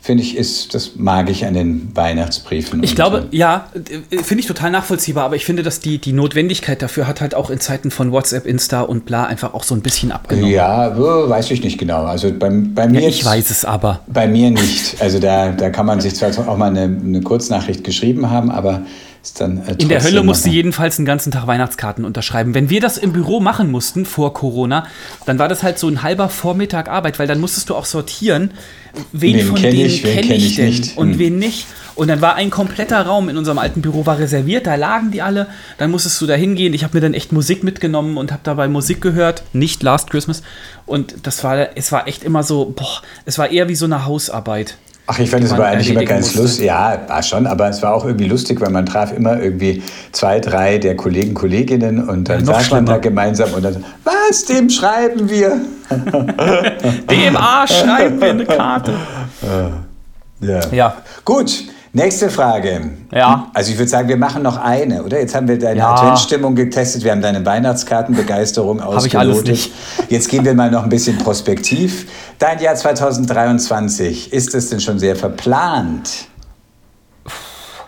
[0.00, 2.82] finde ich ist, das mag ich an den Weihnachtsbriefen.
[2.82, 3.68] Ich glaube, äh, ja,
[4.10, 7.34] äh, finde ich total nachvollziehbar, aber ich finde, dass die, die Notwendigkeit dafür hat halt
[7.34, 10.50] auch in Zeiten von WhatsApp, Insta und bla einfach auch so ein bisschen abgenommen.
[10.50, 12.04] Ja, weiß ich nicht genau.
[12.04, 14.00] Also bei, bei mir Ja, ich weiß es aber.
[14.06, 15.00] Bei mir nicht.
[15.00, 18.82] Also da, da kann man sich zwar auch mal eine, eine Kurznachricht geschrieben haben, aber
[19.22, 22.54] ist dann äh, In der Hölle musste jedenfalls einen ganzen Tag Weihnachtskarten unterschreiben.
[22.54, 24.86] Wenn wir das im Büro machen mussten vor Corona,
[25.26, 28.52] dann war das halt so ein halber Vormittag Arbeit, weil dann musstest du auch sortieren,
[29.12, 30.96] wen, Wen von kenn denen kenne kenn ich, ich denn nicht.
[30.96, 31.18] und Hm.
[31.18, 31.66] wen nicht.
[31.94, 35.20] Und dann war ein kompletter Raum in unserem alten Büro war reserviert, da lagen die
[35.20, 35.48] alle.
[35.78, 36.72] Dann musstest du da hingehen.
[36.72, 40.42] Ich habe mir dann echt Musik mitgenommen und habe dabei Musik gehört, nicht Last Christmas.
[40.86, 44.06] Und das war, es war echt immer so, boah, es war eher wie so eine
[44.06, 44.76] Hausarbeit.
[45.10, 46.66] Ach, ich fand es aber eigentlich immer ganz lustig.
[46.66, 49.82] Ja, war schon, aber es war auch irgendwie lustig, weil man traf immer irgendwie
[50.12, 54.44] zwei, drei der Kollegen, Kolleginnen und dann ja, saß man da gemeinsam und dann, was,
[54.44, 55.62] dem schreiben wir?
[57.10, 58.94] dem Arsch schreiben wir eine Karte.
[60.40, 60.60] Ja.
[60.70, 60.96] ja.
[61.24, 62.90] Gut, Nächste Frage.
[63.12, 63.50] Ja.
[63.54, 65.18] Also ich würde sagen, wir machen noch eine, oder?
[65.18, 65.94] Jetzt haben wir deine ja.
[65.94, 69.14] Adventsstimmung getestet, wir haben deine Weihnachtskartenbegeisterung ausgelotet.
[69.14, 69.72] Habe ich alles nicht.
[70.10, 72.06] Jetzt gehen wir mal noch ein bisschen prospektiv.
[72.38, 76.28] Dein Jahr 2023, ist es denn schon sehr verplant?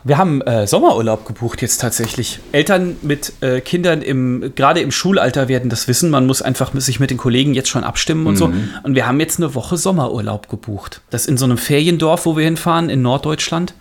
[0.03, 2.41] Wir haben äh, Sommerurlaub gebucht jetzt tatsächlich.
[2.53, 6.11] Eltern mit äh, Kindern im gerade im Schulalter werden das wissen.
[6.11, 8.39] Man muss einfach sich mit den Kollegen jetzt schon abstimmen und mhm.
[8.39, 8.53] so.
[8.83, 11.03] Und wir haben jetzt eine Woche Sommerurlaub gebucht.
[11.11, 13.75] Das in so einem Feriendorf, wo wir hinfahren in Norddeutschland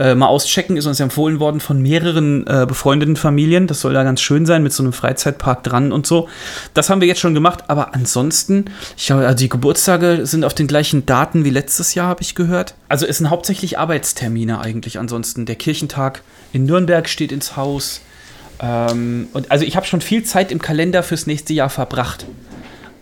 [0.00, 3.66] äh, mal auschecken, ist uns empfohlen worden von mehreren äh, befreundeten Familien.
[3.66, 6.28] Das soll da ganz schön sein mit so einem Freizeitpark dran und so.
[6.72, 8.64] Das haben wir jetzt schon gemacht, aber ansonsten,
[8.96, 12.34] ich glaube, also die Geburtstage sind auf den gleichen Daten wie letztes Jahr, habe ich
[12.34, 12.74] gehört.
[12.88, 15.44] Also es sind hauptsächlich Arbeitstermine eigentlich ansonsten.
[15.44, 16.22] Der Kirchentag
[16.52, 18.00] in Nürnberg steht ins Haus.
[18.58, 22.26] Ähm, und also ich habe schon viel Zeit im Kalender fürs nächste Jahr verbracht.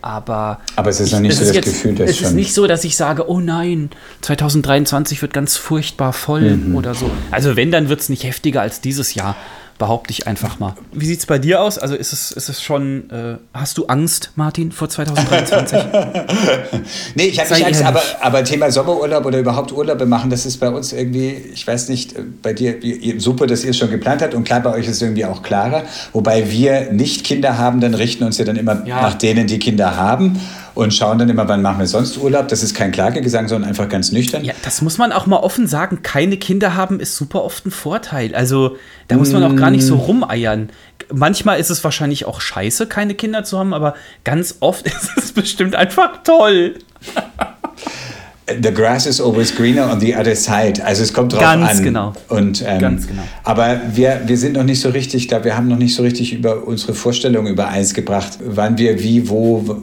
[0.01, 2.67] Aber, aber es ist noch nicht so das jetzt, Gefühl, dass es ist nicht so,
[2.67, 3.89] dass ich sage, oh nein,
[4.21, 6.75] 2023 wird ganz furchtbar voll mhm.
[6.75, 7.09] oder so.
[7.31, 9.35] Also wenn, dann wird es nicht heftiger als dieses Jahr
[9.79, 10.75] behaupte ich einfach mal.
[10.91, 11.79] Wie sieht es bei dir aus?
[11.79, 15.79] Also ist es, ist es schon, äh, hast du Angst, Martin, vor 2023?
[17.15, 20.57] nee, ich habe nicht Angst, aber, aber Thema Sommerurlaub oder überhaupt Urlaube machen, das ist
[20.57, 22.75] bei uns irgendwie, ich weiß nicht, äh, bei dir
[23.17, 25.41] super, dass ihr es schon geplant habt und klar, bei euch ist es irgendwie auch
[25.41, 25.83] klarer.
[26.11, 29.01] Wobei wir nicht Kinder haben, dann richten uns ja dann immer ja.
[29.01, 30.39] nach denen, die Kinder haben
[30.79, 32.47] und schauen dann immer, wann machen wir sonst Urlaub.
[32.47, 34.43] Das ist kein Klagegesang, sondern einfach ganz nüchtern.
[34.43, 36.01] Ja, das muss man auch mal offen sagen.
[36.01, 38.33] Keine Kinder haben ist super oft ein Vorteil.
[38.33, 38.77] Also
[39.07, 39.99] da muss man auch gar nicht so mm.
[39.99, 40.69] rumeiern.
[41.11, 45.31] Manchmal ist es wahrscheinlich auch scheiße, keine Kinder zu haben, aber ganz oft ist es
[45.33, 46.75] bestimmt einfach toll.
[48.61, 50.83] The grass is always greener on the other side.
[50.83, 51.83] Also es kommt drauf Ganz an.
[51.83, 52.13] Genau.
[52.29, 53.21] Und, ähm, Ganz genau.
[53.43, 56.33] Aber wir, wir sind noch nicht so richtig, da wir haben noch nicht so richtig
[56.33, 59.77] über unsere Vorstellungen übereins gebracht, wann wir wie, wo,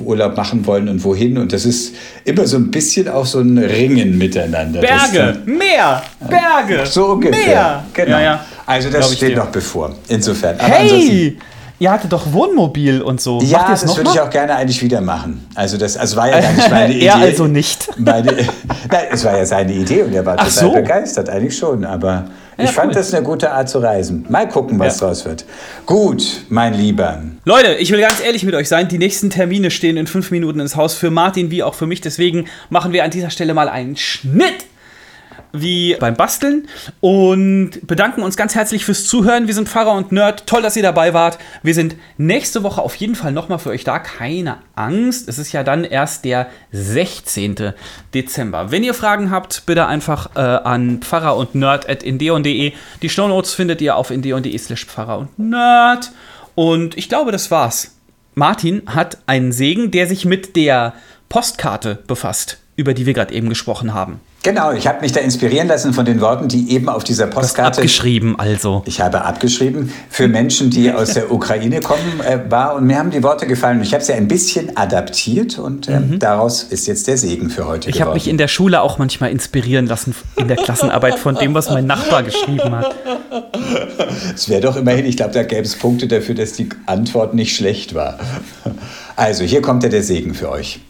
[0.00, 1.38] Urlaub machen wollen und wohin.
[1.38, 1.94] Und das ist
[2.24, 4.80] immer so ein bisschen auch so ein Ringen miteinander.
[4.80, 7.46] Berge, das, Meer, Berge, so ungefähr.
[7.46, 7.84] Meer.
[7.92, 8.10] Genau.
[8.10, 8.46] Ja, ja.
[8.66, 9.94] Also das steht noch bevor.
[10.08, 10.58] Insofern.
[10.58, 11.36] Aber hey!
[11.82, 13.40] Ihr hattet doch Wohnmobil und so.
[13.42, 15.44] Ja, das würde ich auch gerne eigentlich wieder machen.
[15.56, 17.06] Also das also war ja gar nicht meine Idee.
[17.06, 17.88] er also nicht.
[17.98, 18.36] Meine,
[18.88, 20.70] nein, es war ja seine Idee und er war Ach total so.
[20.70, 21.84] begeistert, eigentlich schon.
[21.84, 22.26] Aber
[22.56, 22.94] ich ja, fand cool.
[22.94, 24.26] das eine gute Art zu reisen.
[24.28, 25.08] Mal gucken, was ja.
[25.08, 25.44] draus wird.
[25.84, 27.20] Gut, mein Lieber.
[27.44, 28.86] Leute, ich will ganz ehrlich mit euch sein.
[28.86, 32.00] Die nächsten Termine stehen in fünf Minuten ins Haus für Martin wie auch für mich.
[32.00, 34.66] Deswegen machen wir an dieser Stelle mal einen Schnitt
[35.52, 36.68] wie beim Basteln
[37.00, 39.46] und bedanken uns ganz herzlich fürs Zuhören.
[39.46, 40.46] Wir sind Pfarrer und Nerd.
[40.46, 41.38] Toll, dass ihr dabei wart.
[41.62, 43.98] Wir sind nächste Woche auf jeden Fall nochmal für euch da.
[43.98, 45.28] Keine Angst.
[45.28, 47.72] Es ist ja dann erst der 16.
[48.14, 48.70] Dezember.
[48.70, 52.72] Wenn ihr Fragen habt, bitte einfach äh, an pfarrer und nerd at indeon.de.
[53.02, 56.12] Die Shownotes findet ihr auf indeon.de slash pfarrer und nerd.
[56.54, 57.96] Und ich glaube, das war's.
[58.34, 60.94] Martin hat einen Segen, der sich mit der
[61.28, 64.20] Postkarte befasst, über die wir gerade eben gesprochen haben.
[64.44, 67.78] Genau, ich habe mich da inspirieren lassen von den Worten, die eben auf dieser Postkarte.
[67.78, 68.82] abgeschrieben, also.
[68.86, 73.12] Ich habe abgeschrieben für Menschen, die aus der Ukraine kommen, äh, war und mir haben
[73.12, 73.80] die Worte gefallen.
[73.82, 76.18] Ich habe sie ein bisschen adaptiert und äh, mhm.
[76.18, 77.88] daraus ist jetzt der Segen für heute.
[77.88, 81.54] Ich habe mich in der Schule auch manchmal inspirieren lassen in der Klassenarbeit von dem,
[81.54, 82.96] was mein Nachbar geschrieben hat.
[84.34, 87.54] Es wäre doch immerhin, ich glaube, da gäbe es Punkte dafür, dass die Antwort nicht
[87.54, 88.18] schlecht war.
[89.14, 90.80] Also, hier kommt ja der Segen für euch.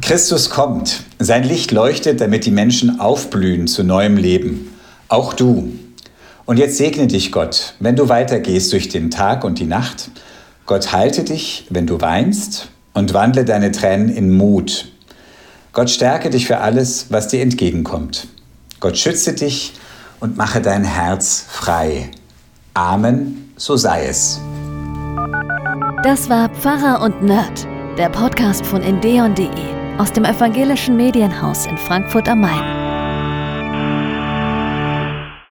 [0.00, 1.02] Christus kommt.
[1.18, 4.72] Sein Licht leuchtet, damit die Menschen aufblühen zu neuem Leben.
[5.08, 5.72] Auch du.
[6.44, 10.10] Und jetzt segne dich Gott, wenn du weitergehst durch den Tag und die Nacht.
[10.66, 14.90] Gott halte dich, wenn du weinst, und wandle deine Tränen in Mut.
[15.72, 18.28] Gott stärke dich für alles, was dir entgegenkommt.
[18.80, 19.74] Gott schütze dich
[20.20, 22.10] und mache dein Herz frei.
[22.74, 24.40] Amen, so sei es.
[26.02, 27.66] Das war Pfarrer und Nerd,
[27.98, 32.87] der Podcast von endeon.de aus dem evangelischen Medienhaus in Frankfurt am Main.